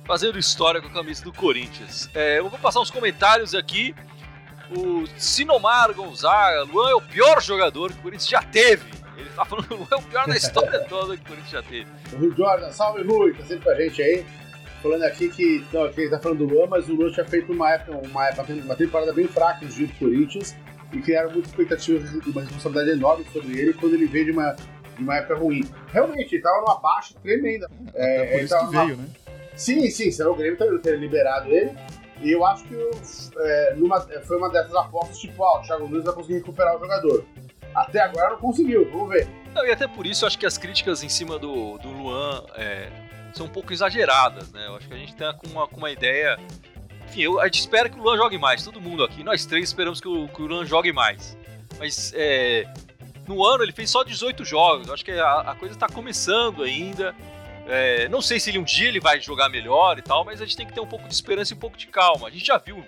fazendo 0.05 0.37
história 0.37 0.81
com 0.81 0.87
a 0.89 0.91
camisa 0.91 1.23
do 1.23 1.31
Corinthians. 1.31 2.09
É, 2.13 2.39
eu 2.39 2.49
vou 2.49 2.59
passar 2.59 2.81
uns 2.81 2.91
comentários 2.91 3.55
aqui. 3.55 3.95
O 4.71 5.05
Sinomar 5.17 5.93
Gonzaga, 5.93 6.63
Luan 6.63 6.89
é 6.89 6.95
o 6.95 7.01
pior 7.01 7.41
jogador 7.41 7.91
que 7.91 7.99
o 7.99 8.01
Corinthians 8.03 8.29
já 8.29 8.41
teve. 8.41 8.83
Ele 9.17 9.29
tá 9.35 9.45
falando 9.45 9.67
que 9.67 9.73
o 9.73 9.77
Luan 9.77 9.87
é 9.91 9.95
o 9.95 10.01
pior 10.01 10.27
da 10.27 10.35
história 10.35 10.79
toda 10.89 11.15
que 11.15 11.23
o 11.23 11.25
Corinthians 11.25 11.51
já 11.51 11.63
teve. 11.63 11.87
O 12.13 12.17
Rui 12.17 12.33
Jordan, 12.35 12.71
salve 12.71 13.03
Rui, 13.03 13.33
tá 13.33 13.43
sempre 13.45 13.63
com 13.63 13.69
a 13.71 13.75
gente 13.75 14.01
aí. 14.01 14.25
Falando 14.83 15.03
aqui 15.03 15.29
que, 15.29 15.65
não, 15.73 15.85
aqui 15.85 16.01
ele 16.01 16.09
tá 16.11 16.19
falando 16.19 16.45
do 16.47 16.53
Luan, 16.53 16.67
mas 16.67 16.87
o 16.87 16.93
Luan 16.93 17.11
tinha 17.11 17.25
feito 17.25 17.51
uma 17.51 17.71
época, 17.71 17.97
uma, 18.07 18.27
época, 18.27 18.53
uma 18.53 18.75
temporada 18.75 19.11
bem 19.11 19.27
fraca 19.27 19.65
nos 19.65 19.73
dias 19.73 19.89
do 19.89 19.95
Corinthians 19.97 20.55
e 20.93 20.99
criaram 20.99 21.31
muita 21.31 21.47
expectativa 21.49 22.05
e 22.25 22.29
uma 22.29 22.41
responsabilidade 22.41 22.91
enorme 22.97 23.25
sobre 23.33 23.59
ele 23.59 23.73
quando 23.73 23.93
ele 23.95 24.05
veio 24.05 24.25
de 24.25 24.31
uma, 24.31 24.51
de 24.97 25.03
uma 25.03 25.15
época 25.17 25.35
ruim. 25.35 25.63
Realmente, 25.91 26.35
ele 26.35 26.43
tava 26.43 26.59
numa 26.61 26.79
baixa 26.79 27.15
tremenda. 27.23 27.67
É, 27.95 28.17
Até 28.17 28.25
por 28.27 28.33
ele 28.35 28.43
isso 28.43 28.53
tava 28.53 28.67
que 28.67 28.73
numa- 28.75 28.85
veio, 28.85 28.97
né? 28.97 29.05
Sim, 29.55 29.89
sim, 29.89 30.11
senão 30.11 30.33
o 30.33 30.35
Grêmio 30.35 30.79
teria 30.79 30.99
liberado 30.99 31.49
ele. 31.51 31.71
E 32.21 32.31
eu 32.31 32.45
acho 32.45 32.63
que 32.65 32.75
é, 33.39 33.73
numa- 33.75 34.01
foi 34.01 34.37
uma 34.37 34.49
dessas 34.49 34.73
apostas, 34.75 35.19
tipo, 35.19 35.43
ah, 35.43 35.59
o 35.59 35.61
Thiago 35.63 35.87
Nunes 35.87 36.03
vai 36.05 36.13
conseguir 36.13 36.35
recuperar 36.35 36.75
o 36.75 36.79
jogador. 36.79 37.25
Até 37.75 37.99
agora 38.01 38.31
não 38.31 38.37
conseguiu, 38.39 38.89
vamos 38.91 39.09
ver. 39.09 39.27
Não, 39.53 39.65
e 39.65 39.71
até 39.71 39.87
por 39.87 40.05
isso 40.07 40.23
eu 40.23 40.27
acho 40.27 40.37
que 40.39 40.45
as 40.45 40.57
críticas 40.57 41.03
em 41.03 41.09
cima 41.09 41.37
do, 41.37 41.77
do 41.77 41.89
Luan 41.89 42.43
é, 42.55 42.89
são 43.33 43.45
um 43.45 43.49
pouco 43.49 43.71
exageradas, 43.71 44.51
né? 44.51 44.65
Eu 44.67 44.75
acho 44.75 44.87
que 44.87 44.93
a 44.93 44.97
gente 44.97 45.15
tá 45.15 45.33
com 45.33 45.47
uma, 45.47 45.67
com 45.67 45.77
uma 45.77 45.91
ideia. 45.91 46.39
Enfim, 47.07 47.21
eu- 47.21 47.39
a 47.39 47.45
gente 47.45 47.59
espera 47.59 47.87
que 47.87 47.99
o 47.99 48.01
Luan 48.03 48.17
jogue 48.17 48.37
mais, 48.37 48.63
todo 48.63 48.81
mundo 48.81 49.03
aqui. 49.03 49.23
Nós 49.23 49.45
três 49.45 49.69
esperamos 49.69 50.01
que 50.01 50.07
o, 50.07 50.27
que 50.27 50.41
o 50.41 50.47
Luan 50.47 50.65
jogue 50.65 50.91
mais. 50.91 51.37
Mas 51.77 52.11
é, 52.15 52.65
no 53.27 53.45
ano 53.45 53.63
ele 53.63 53.71
fez 53.71 53.89
só 53.91 54.03
18 54.03 54.43
jogos. 54.43 54.87
Eu 54.87 54.93
acho 54.95 55.05
que 55.05 55.11
a, 55.11 55.39
a 55.41 55.55
coisa 55.55 55.75
tá 55.75 55.87
começando 55.87 56.63
ainda. 56.63 57.13
É, 57.69 58.07
não 58.07 58.21
sei 58.21 58.39
se 58.39 58.49
ele 58.49 58.59
um 58.59 58.63
dia 58.63 58.87
ele 58.87 58.99
vai 58.99 59.19
jogar 59.19 59.49
melhor 59.49 59.99
e 59.99 60.01
tal, 60.01 60.23
mas 60.23 60.41
a 60.41 60.45
gente 60.45 60.55
tem 60.55 60.65
que 60.65 60.73
ter 60.73 60.79
um 60.79 60.87
pouco 60.87 61.07
de 61.07 61.13
esperança 61.13 61.53
e 61.53 61.57
um 61.57 61.59
pouco 61.59 61.77
de 61.77 61.87
calma. 61.87 62.27
A 62.27 62.31
gente 62.31 62.45
já 62.45 62.57
viu 62.57 62.85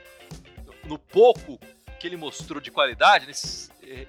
no 0.86 0.98
pouco 0.98 1.60
que 2.00 2.08
ele 2.08 2.16
mostrou 2.16 2.62
de 2.62 2.72
qualidade, 2.72 3.28
nesses, 3.28 3.70
eh, 3.84 4.08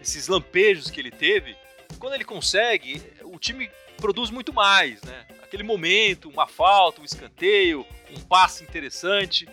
esses 0.00 0.28
lampejos 0.28 0.90
que 0.90 1.00
ele 1.00 1.10
teve, 1.10 1.56
quando 1.98 2.14
ele 2.14 2.24
consegue, 2.24 3.02
o 3.22 3.38
time 3.38 3.70
produz 3.96 4.30
muito 4.30 4.52
mais, 4.52 5.00
né? 5.02 5.24
Aquele 5.42 5.62
momento, 5.62 6.28
uma 6.28 6.46
falta, 6.46 7.00
um 7.00 7.04
escanteio, 7.04 7.86
um 8.10 8.20
passe 8.20 8.64
interessante. 8.64 9.48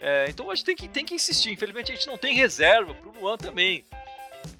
É, 0.00 0.26
então 0.28 0.50
a 0.50 0.54
gente 0.54 0.64
tem 0.66 0.76
que, 0.76 0.88
tem 0.88 1.04
que 1.04 1.14
insistir. 1.14 1.50
Infelizmente 1.50 1.90
a 1.90 1.94
gente 1.94 2.06
não 2.06 2.18
tem 2.18 2.34
reserva 2.34 2.94
pro 2.94 3.12
Luan 3.18 3.36
também. 3.36 3.84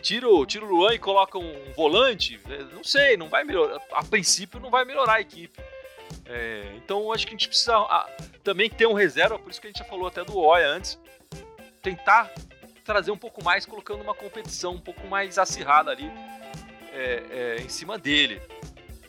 Tira 0.03 0.29
o, 0.29 0.45
tira 0.47 0.65
o 0.65 0.69
Luan 0.69 0.95
e 0.95 0.99
coloca 0.99 1.39
um 1.39 1.53
volante, 1.77 2.39
é, 2.49 2.59
não 2.75 2.85
sei, 2.85 3.17
não 3.17 3.29
vai 3.29 3.45
melhorar. 3.45 3.81
A 3.93 4.05
princípio 4.05 4.61
não 4.61 4.71
vai 4.71 4.85
melhorar 4.85 5.15
a 5.15 5.21
equipe. 5.21 5.59
É, 6.27 6.73
então 6.77 7.13
acho 7.13 7.27
que 7.27 7.31
a 7.35 7.37
gente 7.37 7.49
precisa 7.49 7.77
ah, 7.77 8.07
também 8.43 8.69
ter 8.71 8.87
um 8.87 8.93
reserva, 8.95 9.39
por 9.39 9.51
isso 9.51 9.61
que 9.61 9.67
a 9.67 9.71
gente 9.71 9.79
já 9.79 9.85
falou 9.85 10.07
até 10.07 10.25
do 10.25 10.37
Oia 10.39 10.69
antes. 10.69 10.99
Tentar 11.83 12.31
trazer 12.85 13.11
um 13.11 13.17
pouco 13.17 13.43
mais, 13.43 13.65
colocando 13.67 14.03
uma 14.03 14.15
competição 14.15 14.73
um 14.75 14.81
pouco 14.81 15.07
mais 15.07 15.39
acirrada 15.39 15.91
ali 15.91 16.11
é, 16.93 17.23
é, 17.31 17.63
em 17.63 17.69
cima 17.69 17.99
dele. 17.99 18.41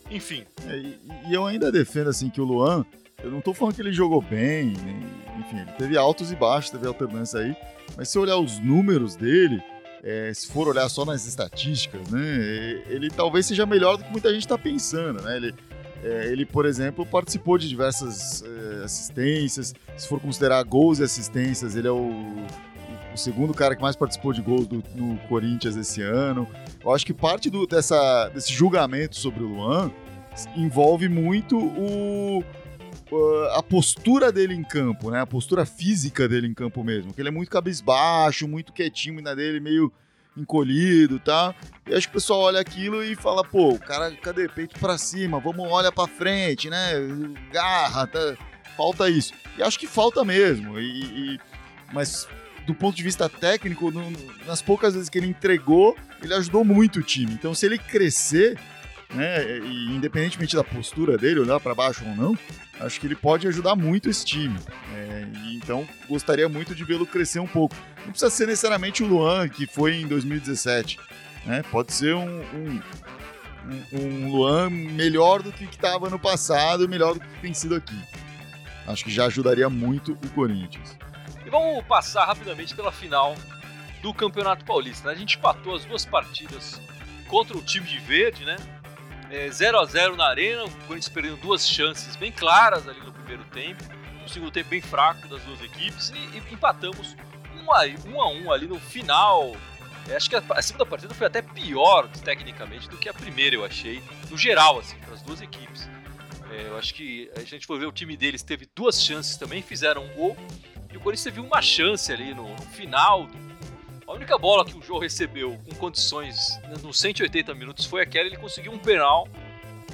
Enfim, 0.10 0.46
É, 0.70 0.76
e, 0.78 1.00
e 1.30 1.34
eu 1.34 1.46
ainda 1.46 1.72
defendo 1.72 2.10
assim 2.10 2.30
que 2.30 2.40
o 2.40 2.44
Luan, 2.46 2.86
eu 3.24 3.32
não 3.32 3.42
tô 3.42 3.54
falando 3.54 3.76
que 3.76 3.82
ele 3.82 3.92
jogou 3.94 4.22
bem, 4.22 4.74
nem- 4.84 5.40
enfim, 5.40 5.60
ele 5.62 5.72
teve 5.78 5.98
altos 5.98 6.32
e 6.32 6.36
baixos, 6.36 6.72
teve 6.72 6.88
alternância 6.88 7.40
aí, 7.40 7.56
mas 7.98 8.10
se 8.10 8.18
olhar 8.20 8.38
os 8.38 8.60
números 8.60 9.16
dele, 9.16 9.62
é, 10.06 10.32
se 10.34 10.48
for 10.48 10.68
olhar 10.68 10.88
só 10.88 11.04
nas 11.04 11.26
estatísticas, 11.26 12.08
né, 12.10 12.84
ele 12.88 13.10
talvez 13.10 13.46
seja 13.48 13.66
melhor 13.66 13.98
do 13.98 14.04
que 14.04 14.12
muita 14.12 14.32
gente 14.32 14.44
está 14.46 14.58
pensando, 14.58 15.20
né? 15.24 15.36
Ele, 15.36 15.54
é, 16.04 16.28
ele, 16.28 16.46
por 16.46 16.66
exemplo, 16.68 17.04
participou 17.06 17.58
de 17.58 17.68
diversas 17.68 18.44
é, 18.44 18.84
assistências. 18.84 19.74
Se 19.98 20.08
for 20.08 20.20
considerar 20.20 20.62
gols 20.64 21.00
e 21.00 21.04
assistências, 21.04 21.76
ele 21.76 21.88
é 21.88 21.92
o, 21.92 22.46
o 23.14 23.18
segundo 23.18 23.52
cara 23.54 23.76
que 23.76 23.82
mais 23.82 23.96
participou 23.96 24.32
de 24.32 24.42
gols 24.44 24.68
do, 24.68 24.84
Corinthians 25.28 25.76
esse 25.76 26.04
ano. 26.04 26.48
Eu 26.84 26.94
acho 26.94 27.04
que 27.06 27.14
parte 27.14 27.50
do- 27.50 27.66
dessa, 27.66 28.30
desse 28.30 28.54
julgamento 28.54 29.16
sobre 29.16 29.44
o 29.44 29.48
Luan 29.48 29.92
envolve 30.56 31.10
muito 31.10 31.58
o- 31.58 32.44
a 33.54 33.64
postura 33.64 34.32
dele 34.32 34.54
em 34.54 34.64
campo, 34.64 35.12
né? 35.12 35.22
A 35.22 35.28
postura 35.28 35.66
física 35.66 36.28
dele 36.28 36.48
em 36.48 36.54
campo 36.54 36.84
mesmo. 36.84 37.14
Que 37.14 37.22
ele 37.22 37.30
é 37.30 37.32
muito 37.32 37.50
cabisbaixo, 37.50 38.48
muito 38.48 38.74
quietinho 38.74 39.22
na 39.22 39.34
dele, 39.34 39.60
meio 39.60 39.92
encolhido 40.38 41.20
tal. 41.20 41.56
E 41.88 41.94
acho 41.94 42.08
que 42.08 42.12
o 42.12 42.20
pessoal 42.20 42.42
olha 42.42 42.60
aquilo 42.60 43.04
e 43.04 43.16
fala, 43.16 43.44
pô, 43.44 43.74
o 43.74 43.80
cara, 43.80 44.12
cadê? 44.12 44.50
Peito 44.50 44.80
pra 44.80 44.98
cima, 44.98 45.40
vamos 45.40 45.72
olhar 45.72 45.92
pra 45.92 46.08
frente, 46.08 46.70
né? 46.70 46.94
Garra, 47.52 48.08
tá, 48.08 48.36
falta 48.76 49.10
isso. 49.10 49.34
E 49.58 49.64
acho 49.64 49.80
que 49.80 49.88
falta 49.88 50.24
mesmo. 50.26 50.80
E, 50.80 51.36
e 51.36 51.40
mas 51.94 52.28
do 52.66 52.74
ponto 52.74 52.96
de 52.96 53.04
vista 53.04 53.30
técnico, 53.30 53.92
no, 53.92 54.12
nas 54.46 54.62
poucas 54.62 54.94
vezes 54.94 55.10
que 55.10 55.18
ele 55.18 55.28
entregou, 55.28 55.96
ele 56.22 56.34
ajudou 56.34 56.66
muito 56.66 57.00
o 57.00 57.04
time. 57.04 57.32
Então, 57.34 57.54
se 57.54 57.66
ele 57.66 57.78
crescer, 57.78 58.60
né, 59.16 59.60
e 59.60 59.96
independentemente 59.96 60.56
da 60.56 60.64
postura 60.64 61.18
dele, 61.18 61.40
olhar 61.40 61.60
para 61.60 61.74
baixo 61.74 62.04
ou 62.06 62.16
não, 62.16 62.38
acho 62.80 63.00
que 63.00 63.08
ele 63.08 63.16
pode 63.16 63.48
ajudar 63.48 63.76
muito 63.76 64.10
esse 64.10 64.26
time. 64.26 64.60
É, 64.94 65.26
então, 65.54 65.88
gostaria 66.08 66.48
muito 66.50 66.76
de 66.76 66.84
vê-lo 66.84 67.06
crescer 67.06 67.40
um 67.40 67.48
pouco. 67.48 67.76
Não 68.00 68.12
precisa 68.12 68.30
ser 68.30 68.46
necessariamente 68.48 69.04
o 69.04 69.08
Luan, 69.08 69.48
que 69.48 69.66
foi 69.66 69.96
em 69.96 70.08
2017. 70.08 71.00
Né? 71.46 71.64
Pode 71.72 71.94
ser 71.94 72.14
um, 72.14 72.42
um, 72.42 72.82
um, 73.94 74.32
Luan 74.32 74.70
melhor 74.70 75.42
do 75.42 75.52
que 75.52 75.64
estava 75.64 76.10
no 76.10 76.20
passado, 76.20 76.88
melhor 76.88 77.14
do 77.14 77.20
que 77.20 77.42
tem 77.42 77.54
sido 77.54 77.76
aqui. 77.76 77.98
Acho 78.86 79.04
que 79.04 79.12
já 79.12 79.26
ajudaria 79.26 79.70
muito 79.70 80.12
o 80.12 80.30
Corinthians. 80.30 80.98
E 81.46 81.50
vamos 81.50 81.84
passar 81.86 82.26
rapidamente 82.26 82.76
pela 82.76 82.92
final 82.92 83.36
do 84.02 84.14
Campeonato 84.14 84.66
Paulista. 84.66 85.08
Né? 85.08 85.16
A 85.16 85.18
gente 85.18 85.38
empatou 85.38 85.76
as 85.76 85.86
duas 85.86 86.06
partidas 86.06 86.82
contra 87.28 87.58
o 87.58 87.62
time 87.62 87.88
de 87.88 87.98
verde, 88.00 88.46
né? 88.46 88.58
É, 89.30 89.50
0 89.50 89.80
a 89.80 89.86
0 89.86 90.16
na 90.16 90.28
arena, 90.28 90.64
o 90.66 90.72
Corinthians 90.88 91.10
perdendo 91.10 91.38
duas 91.38 91.68
chances 91.68 92.16
bem 92.16 92.32
claras 92.32 92.88
ali 92.88 93.00
no 93.00 93.12
primeiro 93.12 93.44
tempo, 93.46 93.84
no 94.22 94.30
segundo 94.30 94.52
tempo 94.52 94.70
bem 94.70 94.82
fraco 94.82 95.28
das 95.28 95.42
duas 95.44 95.62
equipes 95.62 96.10
e, 96.12 96.38
e 96.38 96.54
empatamos 96.54 97.16
um 97.64 97.72
a, 97.72 97.86
um 98.08 98.22
a 98.22 98.30
um 98.32 98.52
ali 98.52 98.68
no 98.68 98.80
final. 98.80 99.56
É, 100.08 100.16
acho 100.16 100.30
que 100.30 100.36
a, 100.36 100.44
a 100.52 100.62
segunda 100.62 100.86
partida 100.86 101.14
foi 101.14 101.26
até 101.26 101.42
pior 101.42 102.08
tecnicamente 102.24 102.88
do 102.88 102.98
que 102.98 103.10
a 103.10 103.14
primeira, 103.14 103.56
eu 103.56 103.66
achei, 103.66 104.02
no 104.30 104.38
geral, 104.38 104.80
assim, 104.80 104.98
para 105.00 105.16
as 105.16 105.22
duas 105.22 105.42
equipes. 105.42 105.90
É, 106.52 106.68
eu 106.68 106.78
acho 106.78 106.94
que 106.94 107.30
a 107.36 107.42
gente 107.42 107.66
foi 107.66 107.80
ver 107.80 107.88
o 107.88 107.92
time 107.92 108.16
deles 108.16 108.44
teve 108.44 108.68
duas 108.76 109.02
chances 109.02 109.36
também, 109.36 109.62
fizeram 109.62 110.06
um 110.06 110.14
gol 110.14 110.38
e 110.92 110.98
o 110.98 111.00
Corinthians 111.00 111.24
teve 111.24 111.40
uma 111.40 111.62
chance 111.62 112.12
ali 112.12 112.34
no, 112.34 112.48
no 112.48 112.62
final. 112.68 113.28
A 114.08 114.14
única 114.14 114.38
bola 114.38 114.64
que 114.64 114.78
o 114.78 114.82
João 114.82 115.00
recebeu 115.00 115.58
com 115.66 115.76
condições 115.76 116.60
nos 116.84 117.00
180 117.00 117.56
minutos 117.56 117.86
foi 117.86 118.04
aquela. 118.04 118.28
Ele 118.28 118.38
conseguiu 118.38 118.72
um 118.72 118.78
penal 118.78 119.28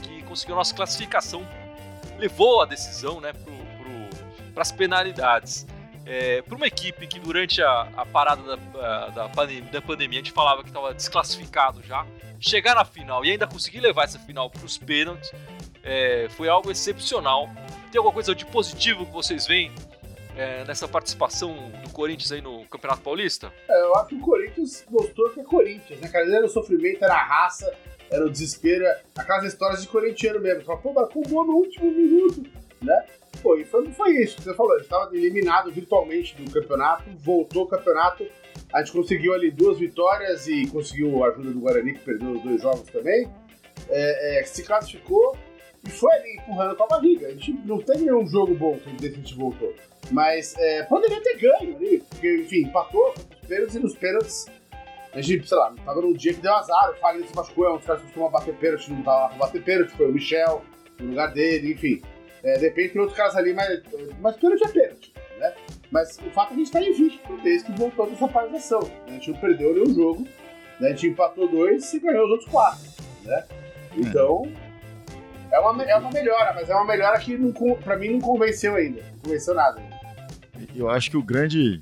que 0.01 0.21
conseguiu 0.23 0.55
nossa 0.55 0.75
classificação. 0.75 1.47
Levou 2.17 2.61
a 2.61 2.65
decisão 2.65 3.21
né, 3.21 3.31
para 4.53 4.61
as 4.61 4.71
penalidades. 4.71 5.65
É, 6.05 6.41
para 6.41 6.55
uma 6.55 6.67
equipe 6.67 7.07
que 7.07 7.19
durante 7.19 7.61
a, 7.61 7.87
a 7.95 8.05
parada 8.05 8.57
da, 8.57 9.07
da, 9.09 9.29
pandemia, 9.29 9.71
da, 9.71 9.81
pandemia, 9.81 10.19
a 10.19 10.23
gente 10.23 10.33
falava 10.33 10.61
que 10.61 10.69
estava 10.69 10.93
desclassificado 10.93 11.81
já, 11.83 12.05
chegar 12.39 12.75
na 12.75 12.83
final 12.83 13.23
e 13.23 13.31
ainda 13.31 13.47
conseguir 13.47 13.79
levar 13.79 14.05
essa 14.05 14.19
final 14.19 14.49
para 14.49 14.65
os 14.65 14.77
pênaltis 14.77 15.31
é, 15.83 16.27
foi 16.31 16.49
algo 16.49 16.69
excepcional. 16.69 17.49
Tem 17.91 17.99
alguma 17.99 18.13
coisa 18.13 18.35
de 18.35 18.45
positivo 18.45 19.05
que 19.05 19.11
vocês 19.11 19.47
veem 19.47 19.71
é, 20.35 20.63
nessa 20.65 20.87
participação 20.87 21.71
do 21.83 21.89
Corinthians 21.91 22.31
aí 22.31 22.41
no 22.41 22.65
Campeonato 22.65 23.01
Paulista? 23.01 23.51
É, 23.69 23.81
eu 23.81 23.95
acho 23.95 24.09
que 24.09 24.15
o 24.15 24.19
Corinthians 24.19 24.85
mostrou 24.89 25.29
que 25.29 25.39
é 25.39 25.43
Corinthians, 25.43 25.99
né, 25.99 26.07
cara? 26.07 26.25
Era 26.25 26.45
o 26.45 26.49
sofrimento, 26.49 27.03
era 27.03 27.13
a 27.13 27.23
raça, 27.23 27.71
era 28.09 28.25
o 28.25 28.29
desespero, 28.29 28.85
aquelas 29.15 29.45
histórias 29.45 29.81
de 29.81 29.87
corintiano 29.87 30.39
mesmo. 30.39 30.63
Fala, 30.63 30.79
pô, 30.79 30.93
marcou 30.93 31.23
gol 31.23 31.45
no 31.45 31.53
último 31.53 31.91
minuto, 31.91 32.43
né? 32.81 33.05
Pô, 33.41 33.55
e 33.55 33.65
foi, 33.65 33.91
foi 33.91 34.11
isso 34.17 34.37
que 34.37 34.43
você 34.43 34.53
falou. 34.53 34.73
A 34.73 34.77
gente 34.77 34.85
estava 34.85 35.15
eliminado 35.15 35.71
virtualmente 35.71 36.35
do 36.35 36.51
campeonato, 36.51 37.03
voltou 37.17 37.63
o 37.63 37.67
campeonato, 37.67 38.25
a 38.73 38.81
gente 38.81 38.91
conseguiu 38.91 39.33
ali 39.33 39.49
duas 39.49 39.79
vitórias 39.79 40.47
e 40.47 40.67
conseguiu 40.67 41.23
a 41.23 41.29
ajuda 41.29 41.51
do 41.51 41.59
Guarani, 41.59 41.93
que 41.93 41.99
perdeu 41.99 42.31
os 42.31 42.43
dois 42.43 42.61
jogos 42.61 42.89
também. 42.91 43.29
É, 43.89 44.39
é, 44.39 44.43
se 44.43 44.63
classificou 44.63 45.35
e 45.83 45.89
foi 45.89 46.11
ali 46.13 46.35
empurrando 46.37 46.75
com 46.75 46.83
a 46.83 46.87
barriga. 46.87 47.27
A 47.27 47.31
gente 47.31 47.53
não 47.65 47.79
teve 47.79 48.05
nenhum 48.05 48.25
jogo 48.27 48.53
bom 48.53 48.77
que 48.77 49.05
a 49.05 49.09
gente 49.09 49.35
voltou. 49.35 49.73
Mas 50.11 50.55
é, 50.57 50.83
poderia 50.83 51.21
ter 51.21 51.37
ganho 51.37 51.75
ali, 51.75 52.03
porque, 52.09 52.41
enfim, 52.41 52.63
empatou 52.63 53.13
nos 53.15 53.47
pênaltis 53.47 53.75
e 53.75 53.79
nos 53.79 53.95
pênaltis. 53.95 54.45
A 55.13 55.21
gente, 55.21 55.47
sei 55.47 55.57
lá, 55.57 55.73
tava 55.85 56.01
num 56.01 56.13
dia 56.13 56.33
que 56.33 56.41
deu 56.41 56.53
azar, 56.53 56.91
o 56.91 56.95
Fagner 56.95 57.27
se 57.27 57.35
machucou, 57.35 57.65
é 57.65 57.73
um 57.73 57.77
dos 57.77 57.85
caras 57.85 58.01
que 58.01 58.07
costuma 58.07 58.29
bater 58.29 58.55
pênalti, 58.55 58.91
não 58.91 59.03
tava 59.03 59.21
lá 59.21 59.29
pra 59.29 59.37
bater 59.37 59.63
pênalti, 59.63 59.91
foi 59.91 60.09
o 60.09 60.13
Michel, 60.13 60.63
no 60.99 61.09
lugar 61.09 61.33
dele, 61.33 61.73
enfim. 61.73 62.01
É, 62.43 62.53
de 62.53 62.61
repente 62.61 62.93
tem 62.93 63.01
outros 63.01 63.17
caras 63.17 63.35
ali, 63.35 63.53
mas, 63.53 63.81
mas 64.19 64.37
pênalti 64.37 64.63
é 64.63 64.67
pênalti, 64.67 65.13
né? 65.37 65.53
Mas 65.91 66.17
o 66.19 66.31
fato 66.31 66.53
é 66.53 66.55
que 66.55 66.61
a 66.61 66.63
gente 66.63 66.71
tá 66.71 66.81
invicto 66.81 67.37
desde 67.43 67.65
que 67.65 67.77
voltou 67.77 68.09
dessa 68.09 68.27
paralisação. 68.27 68.81
Né? 68.81 69.03
A 69.07 69.11
gente 69.11 69.31
não 69.31 69.37
perdeu 69.39 69.73
nenhum 69.73 69.93
jogo, 69.93 70.27
né? 70.79 70.87
a 70.87 70.89
gente 70.91 71.07
empatou 71.07 71.47
dois 71.49 71.93
e 71.93 71.99
ganhou 71.99 72.25
os 72.25 72.31
outros 72.31 72.49
quatro, 72.49 72.87
né? 73.23 73.45
Então, 73.97 74.43
é 74.45 74.70
uma, 75.59 75.83
é 75.83 75.95
uma 75.95 76.11
melhora, 76.11 76.53
mas 76.53 76.69
é 76.69 76.75
uma 76.75 76.85
melhora 76.85 77.19
que 77.19 77.37
não, 77.37 77.51
pra 77.51 77.97
mim 77.97 78.09
não 78.09 78.21
convenceu 78.21 78.75
ainda, 78.75 79.01
não 79.01 79.19
convenceu 79.19 79.53
nada 79.53 79.81
eu 80.75 80.89
acho 80.89 81.09
que 81.09 81.17
o 81.17 81.23
grande, 81.23 81.81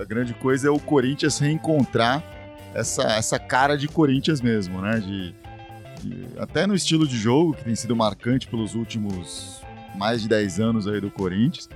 a 0.00 0.04
grande 0.04 0.34
coisa 0.34 0.68
é 0.68 0.70
o 0.70 0.78
Corinthians 0.78 1.38
reencontrar 1.38 2.22
essa, 2.74 3.02
essa 3.02 3.38
cara 3.38 3.76
de 3.76 3.88
Corinthians 3.88 4.40
mesmo, 4.40 4.80
né? 4.80 4.98
De, 4.98 5.34
de, 6.02 6.26
até 6.38 6.66
no 6.66 6.74
estilo 6.74 7.06
de 7.06 7.16
jogo, 7.16 7.54
que 7.54 7.64
tem 7.64 7.74
sido 7.74 7.94
marcante 7.94 8.46
pelos 8.46 8.74
últimos 8.74 9.62
mais 9.94 10.22
de 10.22 10.28
10 10.28 10.60
anos 10.60 10.88
aí 10.88 11.00
do 11.00 11.10
Corinthians. 11.10 11.68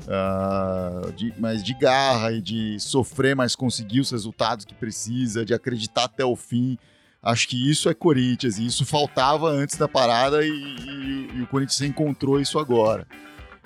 Uh, 0.00 1.12
de, 1.12 1.32
mas 1.38 1.62
de 1.62 1.72
garra 1.72 2.32
e 2.32 2.40
de 2.40 2.80
sofrer, 2.80 3.36
mas 3.36 3.54
conseguir 3.54 4.00
os 4.00 4.10
resultados 4.10 4.64
que 4.64 4.74
precisa, 4.74 5.44
de 5.44 5.54
acreditar 5.54 6.04
até 6.04 6.24
o 6.24 6.34
fim. 6.34 6.76
Acho 7.22 7.48
que 7.48 7.70
isso 7.70 7.88
é 7.88 7.94
Corinthians, 7.94 8.58
e 8.58 8.66
isso 8.66 8.86
faltava 8.86 9.48
antes 9.48 9.76
da 9.76 9.86
parada, 9.86 10.44
e, 10.44 10.50
e, 10.50 11.30
e 11.34 11.42
o 11.42 11.46
Corinthians 11.46 11.82
encontrou 11.82 12.40
isso 12.40 12.58
agora. 12.58 13.06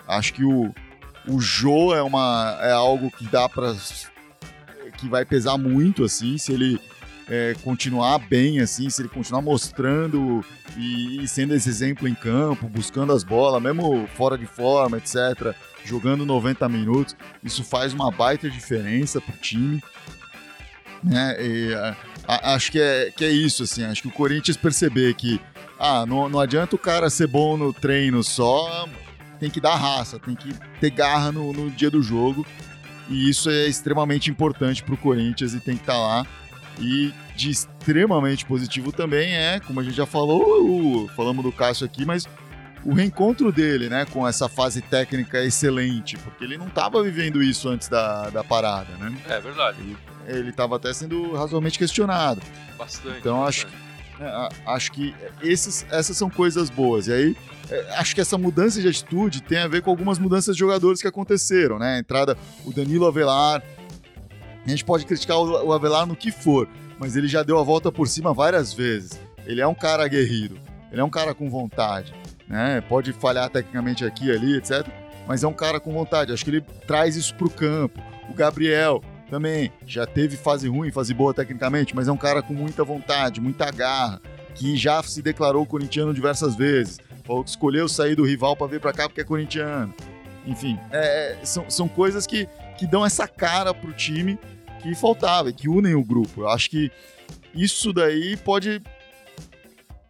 Acho 0.09 0.35
que 0.35 0.45
o, 0.45 0.75
o 1.29 1.40
Jô 1.40 1.95
é, 1.95 2.03
uma, 2.03 2.59
é 2.61 2.73
algo 2.73 3.11
que 3.11 3.25
dá 3.27 3.49
para 3.49 3.75
que 4.99 5.09
vai 5.09 5.25
pesar 5.25 5.57
muito, 5.57 6.05
assim, 6.05 6.37
se 6.38 6.53
ele 6.53 6.81
é, 7.29 7.55
continuar 7.62 8.19
bem, 8.19 8.61
assim, 8.61 8.90
se 8.90 9.03
ele 9.03 9.09
continuar 9.09 9.43
mostrando 9.43 10.45
e, 10.77 11.23
e, 11.23 11.29
sendo 11.29 11.55
esse 11.55 11.69
exemplo 11.69 12.09
em 12.09 12.14
campo, 12.14 12.69
buscando 12.69 13.12
as 13.12 13.25
bolas, 13.25 13.62
mesmo 13.62 14.07
fora 14.14 14.37
de 14.37 14.47
forma, 14.47 14.99
etc., 14.99 15.55
jogando 15.85 16.25
90 16.25 16.69
minutos, 16.69 17.17
isso 17.43 17.62
faz 17.62 17.93
uma 17.93 18.11
baita 18.11 18.49
diferença 18.49 19.21
pro 19.21 19.37
time. 19.37 19.83
Né? 21.05 21.37
E, 21.38 21.75
a, 21.75 21.97
a, 22.27 22.55
acho 22.55 22.73
que 22.73 22.81
é, 22.81 23.11
que 23.11 23.25
é 23.25 23.31
isso, 23.31 23.62
assim, 23.62 23.85
acho 23.85 24.03
que 24.03 24.09
o 24.09 24.12
Corinthians 24.12 24.57
perceber 24.57 25.14
que 25.14 25.40
ah, 25.79 26.07
não, 26.07 26.29
não 26.29 26.40
adianta 26.40 26.75
o 26.75 26.79
cara 26.79 27.11
ser 27.11 27.27
bom 27.27 27.57
no 27.57 27.73
treino 27.73 28.23
só, 28.23 28.88
tem 29.38 29.51
que 29.51 29.61
dar 29.61 29.77
raça, 29.77 30.19
tem 30.19 30.35
que 30.35 30.55
ter 30.81 30.90
garra 30.90 31.31
no, 31.31 31.53
no 31.53 31.71
dia 31.71 31.90
do 31.90 32.03
jogo. 32.03 32.47
E 33.09 33.29
isso 33.29 33.51
é 33.51 33.67
extremamente 33.67 34.31
importante 34.31 34.83
para 34.83 34.95
o 34.95 34.97
Corinthians 34.97 35.53
e 35.53 35.61
tem 35.61 35.77
que 35.77 35.83
estar 35.83 35.93
tá 35.93 35.99
lá. 35.99 36.27
E 36.81 37.12
de 37.37 37.51
extremamente 37.51 38.47
positivo 38.47 38.93
também 38.93 39.35
é, 39.35 39.61
como 39.61 39.81
a 39.81 39.83
gente 39.83 39.95
já 39.95 40.07
falou, 40.07 41.05
o, 41.05 41.09
falamos 41.09 41.45
do 41.45 41.53
Cássio 41.53 41.85
aqui, 41.85 42.05
mas 42.05 42.27
o 42.85 42.92
reencontro 42.92 43.51
dele, 43.51 43.88
né, 43.88 44.05
com 44.05 44.27
essa 44.27 44.49
fase 44.49 44.83
técnica 44.83 45.42
excelente, 45.42 46.16
porque 46.18 46.44
ele 46.44 46.59
não 46.59 46.66
estava 46.66 47.03
vivendo 47.03 47.42
isso 47.42 47.68
antes 47.68 47.88
da, 47.88 48.31
da 48.31 48.44
parada, 48.44 48.94
né? 48.99 49.16
É 49.29 49.40
verdade. 49.40 49.79
Ele 50.27 50.51
estava 50.51 50.77
até 50.77 50.92
sendo 50.92 51.33
razoavelmente 51.33 51.79
questionado. 51.79 52.40
Bastante. 52.79 53.18
Então 53.18 53.40
bastante. 53.40 53.66
acho 53.66 53.66
que 53.66 53.85
é, 54.20 54.49
acho 54.66 54.92
que 54.92 55.14
esses, 55.42 55.85
essas 55.90 56.16
são 56.16 56.31
coisas 56.31 56.70
boas. 56.70 57.09
E 57.09 57.12
aí, 57.12 57.37
é, 57.70 57.94
acho 57.97 58.14
que 58.14 58.20
essa 58.20 58.38
mudança 58.38 58.81
de 58.81 58.88
atitude 58.88 59.42
tem 59.42 59.59
a 59.59 59.68
ver 59.68 59.83
com 59.83 59.90
algumas 59.90 60.18
mudanças 60.18 60.55
de 60.55 60.61
jogadores 60.61 61.01
que 61.01 61.09
aconteceram, 61.09 61.79
né? 61.79 61.97
A 61.97 61.99
entrada, 61.99 62.37
o 62.64 62.73
Danilo 62.73 63.07
Avelar. 63.07 63.62
A 64.64 64.68
gente 64.68 64.85
pode 64.85 65.05
criticar 65.05 65.37
o 65.37 65.73
Avelar 65.73 66.07
no 66.07 66.16
que 66.16 66.31
for, 66.31 66.68
mas 66.99 67.16
ele 67.16 67.29
já 67.29 67.42
deu 67.42 67.59
a 67.59 67.62
volta 67.62 67.92
por 67.92 68.09
cima 68.09 68.33
várias 68.33 68.73
vezes. 68.73 69.20
Ele 69.44 69.61
é 69.61 69.66
um 69.66 69.75
cara 69.75 70.05
aguerrido, 70.05 70.59
ele 70.90 71.01
é 71.03 71.05
um 71.05 71.11
cara 71.11 71.35
com 71.35 71.51
vontade, 71.51 72.14
né? 72.48 72.80
Pode 72.83 73.12
falhar 73.12 73.48
tecnicamente 73.50 74.04
aqui 74.04 74.30
ali, 74.30 74.57
etc. 74.57 74.87
Mas 75.26 75.42
é 75.42 75.48
um 75.48 75.52
cara 75.52 75.80
com 75.80 75.92
vontade. 75.92 76.33
Acho 76.33 76.44
que 76.44 76.50
ele 76.50 76.61
traz 76.87 77.16
isso 77.16 77.35
pro 77.35 77.48
campo. 77.48 78.00
O 78.28 78.35
Gabriel, 78.35 79.02
também 79.30 79.72
já 79.87 80.07
teve 80.07 80.37
fase 80.37 80.68
ruim, 80.68 80.90
fase 80.90 81.14
boa 81.14 81.35
tecnicamente, 81.35 81.94
mas 81.94 82.09
é 82.09 82.12
um 82.12 82.16
cara 82.16 82.42
com 82.42 82.54
muita 82.54 82.85
vontade, 82.85 83.40
muita 83.40 83.70
garra, 83.70 84.20
que 84.54 84.76
já 84.76 85.02
se 85.02 85.20
declarou 85.22 85.66
corintiano 85.66 86.14
diversas 86.14 86.54
vezes. 86.54 86.98
Falou 87.24 87.42
que 87.42 87.50
escolheu 87.50 87.88
sair 87.88 88.14
do 88.14 88.24
rival 88.24 88.54
para 88.54 88.66
vir 88.66 88.80
para 88.80 88.92
cá 88.92 89.09
porque 89.09 89.22
é 89.22 89.24
corintiano. 89.24 89.92
Enfim, 90.46 90.78
é, 90.92 91.33
é, 91.33 91.44
são, 91.44 91.68
são 91.70 91.88
coisas 91.88 92.26
que, 92.26 92.46
que 92.78 92.87
dão 92.87 93.04
essa 93.04 93.26
cara 93.26 93.72
pro 93.72 93.92
time 93.92 94.38
que 94.83 94.94
faltava 94.94 95.50
que 95.50 95.68
unem 95.68 95.94
o 95.94 96.04
grupo. 96.04 96.42
Eu 96.42 96.48
acho 96.48 96.68
que 96.68 96.92
isso 97.54 97.92
daí 97.92 98.37
pode 98.37 98.83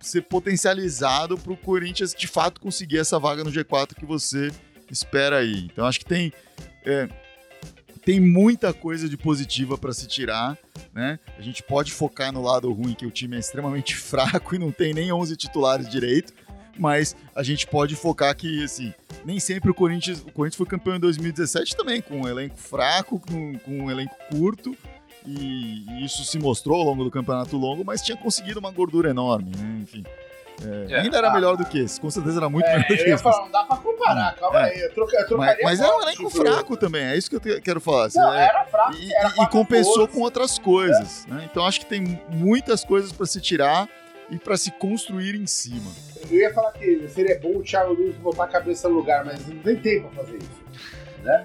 ser 0.09 0.23
potencializado 0.23 1.37
para 1.39 1.53
o 1.53 1.57
Corinthians 1.57 2.15
de 2.15 2.27
fato 2.27 2.61
conseguir 2.61 2.99
essa 2.99 3.19
vaga 3.19 3.45
no 3.45 3.51
G4 3.51 3.95
que 3.95 4.05
você 4.05 4.51
espera 4.91 5.39
aí. 5.39 5.65
Então 5.65 5.87
acho 5.87 5.99
que 5.99 6.05
tem 6.05 6.33
é, 6.85 7.09
tem 8.05 8.21
muita 8.21 8.73
coisa 8.73 9.09
de 9.09 9.17
positiva 9.17 9.79
para 9.79 9.93
se 9.93 10.07
tirar, 10.07 10.59
né? 10.93 11.19
A 11.39 11.43
gente 11.43 11.63
pode 11.63 11.91
focar 11.91 12.31
no 12.33 12.43
lado 12.43 12.71
ruim, 12.71 12.95
que 12.95 13.07
o 13.07 13.11
time 13.11 13.37
é 13.37 13.39
extremamente 13.39 13.97
fraco 13.97 14.55
e 14.55 14.59
não 14.59 14.71
tem 14.71 14.93
nem 14.93 15.11
11 15.11 15.37
titulares 15.37 15.89
direito, 15.89 16.33
mas 16.79 17.17
a 17.35 17.43
gente 17.43 17.67
pode 17.67 17.97
focar 17.97 18.37
que, 18.37 18.63
assim, 18.63 18.93
nem 19.25 19.41
sempre 19.41 19.71
o 19.71 19.75
Corinthians, 19.75 20.21
o 20.21 20.31
Corinthians 20.33 20.57
foi 20.57 20.67
campeão 20.67 20.97
em 20.97 21.01
2017 21.01 21.77
também, 21.77 22.03
com 22.03 22.21
um 22.21 22.29
elenco 22.29 22.57
fraco, 22.57 23.19
com, 23.19 23.59
com 23.61 23.85
um 23.85 23.91
elenco 23.91 24.15
curto, 24.31 24.77
e, 25.27 25.85
e, 25.89 26.05
isso 26.05 26.25
se 26.25 26.39
mostrou 26.39 26.79
ao 26.79 26.87
longo 26.87 27.05
do 27.05 27.11
campeonato 27.11 27.57
longo, 27.57 27.85
mas 27.85 28.03
tinha 28.03 28.17
conseguido 28.17 28.61
uma 28.61 28.71
gordura 28.71 29.11
enorme, 29.11 29.51
né? 29.57 29.81
Enfim. 29.83 30.05
É, 30.63 30.93
é, 30.93 31.01
ainda 31.01 31.19
era 31.19 31.31
ah, 31.31 31.35
melhor 31.35 31.57
do 31.57 31.65
que 31.65 31.81
esse, 31.81 32.01
com 32.01 32.09
certeza 32.11 32.39
era 32.39 32.49
muito 32.49 32.67
é, 32.67 32.73
melhor 32.73 32.87
do 32.87 32.97
que 32.97 33.11
esse. 33.11 33.25
não 33.25 33.51
dá 33.51 33.65
pra 33.65 33.77
comparar, 33.77 34.37
calma 34.37 34.61
é. 34.61 34.73
aí. 34.73 34.81
Eu, 34.83 34.95
troca, 34.95 35.27
eu 35.29 35.39
mas, 35.39 35.59
mas 35.63 35.81
era 35.81 35.97
um 35.97 36.03
elenco 36.03 36.31
fraco 36.31 36.77
também, 36.77 37.03
é 37.05 37.17
isso 37.17 37.29
que 37.29 37.37
eu 37.37 37.61
quero 37.61 37.81
falar. 37.81 38.09
Não, 38.15 38.33
era 38.33 38.65
fraco, 38.67 38.95
e, 38.95 39.15
era 39.15 39.33
e 39.43 39.47
compensou 39.49 40.07
com 40.07 40.21
outras 40.21 40.59
coisas. 40.59 41.27
Né? 41.27 41.49
Então 41.51 41.67
acho 41.67 41.81
que 41.81 41.87
tem 41.87 42.21
muitas 42.29 42.85
coisas 42.85 43.13
para 43.13 43.27
se 43.27 43.41
tirar 43.41 43.89
e 44.31 44.39
para 44.39 44.57
se 44.57 44.71
construir 44.71 45.35
em 45.35 45.47
cima. 45.47 45.91
Eu 46.31 46.39
ia 46.39 46.55
falar 46.55 46.73
que 46.73 47.09
seria 47.09 47.39
bom 47.41 47.59
o 47.59 47.63
Thiago 47.63 47.95
Nunes 47.95 48.17
botar 48.17 48.45
a 48.45 48.49
cabeça 48.49 48.89
no 48.89 48.97
lugar, 48.97 49.25
mas 49.25 49.47
não 49.47 49.59
tem 49.59 49.77
tempo 49.77 50.09
pra 50.09 50.25
fazer 50.25 50.39
isso. 50.39 50.65
Né? 51.23 51.43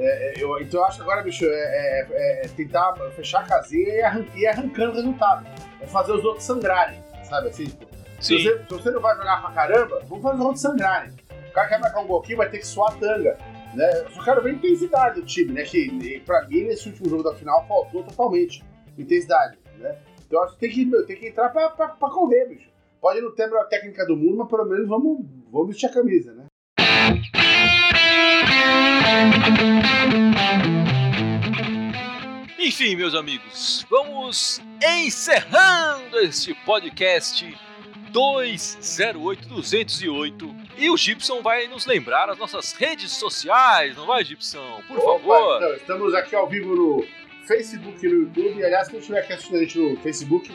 É, 0.00 0.40
é 0.40 0.42
eu, 0.42 0.58
então 0.60 0.80
eu 0.80 0.86
acho 0.86 0.96
que 0.96 1.02
agora, 1.02 1.22
bicho, 1.22 1.44
é, 1.44 2.06
é, 2.10 2.46
é 2.46 2.48
tentar 2.48 2.94
fechar 3.14 3.40
a 3.40 3.46
casinha 3.46 3.86
e, 3.86 4.00
arran 4.00 4.24
arrancando 4.48 4.92
o 4.92 4.94
resultado. 4.94 5.46
É 5.80 5.86
fazer 5.86 6.12
os 6.12 6.24
outros 6.24 6.44
sangrarem, 6.44 7.02
sabe 7.24 7.48
assim? 7.48 7.66
Tipo, 7.66 7.86
se 8.18 8.38
você, 8.38 8.58
se 8.58 8.70
você, 8.70 8.90
não 8.90 9.00
vai 9.00 9.16
jogar 9.16 9.42
pra 9.42 9.52
caramba, 9.52 10.02
vamos 10.08 10.22
fazer 10.22 10.38
os 10.38 10.44
outros 10.44 10.62
sangrarem. 10.62 11.12
O 11.48 11.52
cara 11.52 11.68
quer 11.68 11.80
marcar 11.80 12.00
um 12.00 12.06
gol 12.06 12.20
aqui, 12.20 12.34
vai 12.34 12.48
ter 12.48 12.58
que 12.58 12.66
suar 12.66 12.92
a 12.92 12.96
tanga. 12.96 13.38
Né? 13.74 14.00
Eu 14.00 14.10
só 14.10 14.24
quero 14.24 14.42
ver 14.42 14.54
intensidade 14.54 15.20
do 15.20 15.26
time, 15.26 15.52
né? 15.52 15.62
Que 15.62 16.20
pra 16.20 16.46
mim, 16.46 16.64
nesse 16.64 16.88
último 16.88 17.08
jogo 17.08 17.22
da 17.22 17.34
final, 17.34 17.66
faltou 17.66 18.02
totalmente 18.02 18.64
intensidade. 18.96 19.58
Né? 19.78 19.96
Então 20.26 20.42
acho 20.42 20.54
que 20.54 20.60
tem 20.60 20.70
que, 20.70 21.02
tem 21.06 21.16
que 21.16 21.28
entrar 21.28 21.50
pra, 21.50 21.68
pra, 21.70 21.88
pra 21.88 22.10
correr, 22.10 22.46
bicho. 22.46 22.70
Pode 23.00 23.20
não 23.20 23.34
ter 23.34 23.44
a 23.44 23.46
melhor 23.46 23.68
técnica 23.68 24.06
do 24.06 24.16
mundo, 24.16 24.36
mas 24.38 24.48
pelo 24.48 24.64
menos 24.64 24.88
vamos, 24.88 25.26
vamos 25.50 25.68
vestir 25.68 25.86
a 25.86 25.92
camisa, 25.92 26.32
né? 26.34 26.46
Enfim, 32.58 32.96
meus 32.96 33.14
amigos, 33.14 33.86
vamos 33.90 34.60
encerrando 34.82 36.18
este 36.20 36.54
podcast 36.64 37.56
208 38.10 39.48
208 39.48 40.56
e 40.78 40.88
o 40.88 40.96
Gibson 40.96 41.42
vai 41.42 41.66
nos 41.68 41.86
lembrar 41.86 42.30
as 42.30 42.38
nossas 42.38 42.72
redes 42.72 43.12
sociais, 43.12 43.96
não 43.96 44.06
vai, 44.06 44.24
Gibson? 44.24 44.82
Por 44.88 44.98
Opa, 44.98 45.18
favor. 45.18 45.56
Então, 45.56 45.74
estamos 45.74 46.14
aqui 46.14 46.34
ao 46.34 46.48
vivo 46.48 46.74
no 46.74 47.06
Facebook 47.46 48.06
e 48.06 48.08
no 48.08 48.14
YouTube. 48.22 48.64
Aliás, 48.64 48.88
quem 48.88 48.98
estiver 48.98 49.20
aqui 49.20 49.32
assistindo 49.32 49.56
a 49.56 49.60
gente 49.60 49.78
no 49.78 49.96
Facebook, 49.98 50.50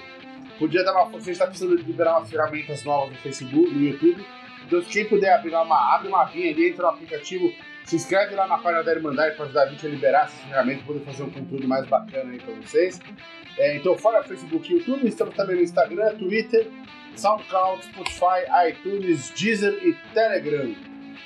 podia 0.57 0.83
dar 0.83 0.93
uma 0.93 1.03
força. 1.09 1.17
A 1.17 1.19
gente 1.19 1.31
está 1.31 1.47
precisando 1.47 1.75
liberar 1.75 2.17
umas 2.17 2.29
ferramentas 2.29 2.83
novas 2.83 3.11
no 3.11 3.17
Facebook, 3.17 3.73
no 3.73 3.83
YouTube. 3.83 4.25
Então, 4.65 4.81
quem 4.81 5.05
puder 5.05 5.33
abrir 5.33 5.53
uma, 5.53 5.95
abre 5.95 6.07
uma 6.07 6.25
vinha 6.25 6.51
ali, 6.51 6.69
entra 6.69 6.83
no 6.83 6.89
aplicativo, 6.89 7.53
se 7.85 7.95
inscreve 7.95 8.35
lá 8.35 8.47
na 8.47 8.57
página 8.57 8.83
da 8.83 8.91
Irmandade 8.93 9.35
para 9.35 9.45
ajudar 9.45 9.63
a 9.63 9.67
gente 9.67 9.85
a 9.85 9.89
liberar 9.89 10.25
essas 10.25 10.39
ferramentas 10.41 10.81
e 10.81 10.85
poder 10.85 10.99
fazer 11.01 11.23
um 11.23 11.29
conteúdo 11.29 11.67
mais 11.67 11.85
bacana 11.87 12.31
aí 12.31 12.39
para 12.39 12.53
vocês. 12.55 12.99
É, 13.57 13.77
então, 13.77 13.97
fora 13.97 14.23
Facebook 14.23 14.67
e 14.69 14.77
YouTube, 14.77 15.07
estamos 15.07 15.35
também 15.35 15.55
no 15.55 15.61
Instagram, 15.61 16.15
Twitter, 16.15 16.67
SoundCloud, 17.15 17.85
Spotify, 17.85 18.69
iTunes, 18.69 19.31
Deezer 19.31 19.73
e 19.85 19.93
Telegram. 20.13 20.75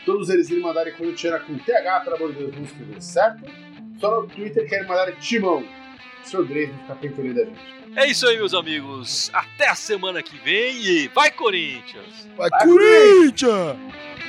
Todos 0.05 0.29
eles 0.29 0.49
Irmandade 0.49 0.91
Corintiana 0.91 1.39
com 1.39 1.57
TH, 1.57 2.01
pelo 2.01 2.15
amor 2.17 2.31
de 2.33 2.39
Deus, 2.39 2.51
vamos 2.51 2.69
escrever, 2.69 3.01
certo? 3.01 3.43
Só 3.99 4.21
no 4.21 4.27
Twitter 4.27 4.67
que 4.67 4.75
é 4.75 4.81
Irmandade 4.81 5.19
Timão. 5.19 5.65
Sr. 6.23 6.43
Drake 6.45 6.73
fica 6.73 6.95
pentelho 6.95 7.33
da 7.33 7.45
gente. 7.45 7.79
É 7.95 8.05
isso 8.07 8.27
aí, 8.27 8.37
meus 8.37 8.53
amigos. 8.53 9.31
Até 9.33 9.67
a 9.69 9.75
semana 9.75 10.21
que 10.21 10.37
vem 10.37 10.75
e 10.75 11.07
vai, 11.07 11.31
Corinthians! 11.31 12.27
Vai, 12.37 12.49
vai 12.49 12.67
Corinthians! 12.67 13.41
Corinthians! 13.41 14.28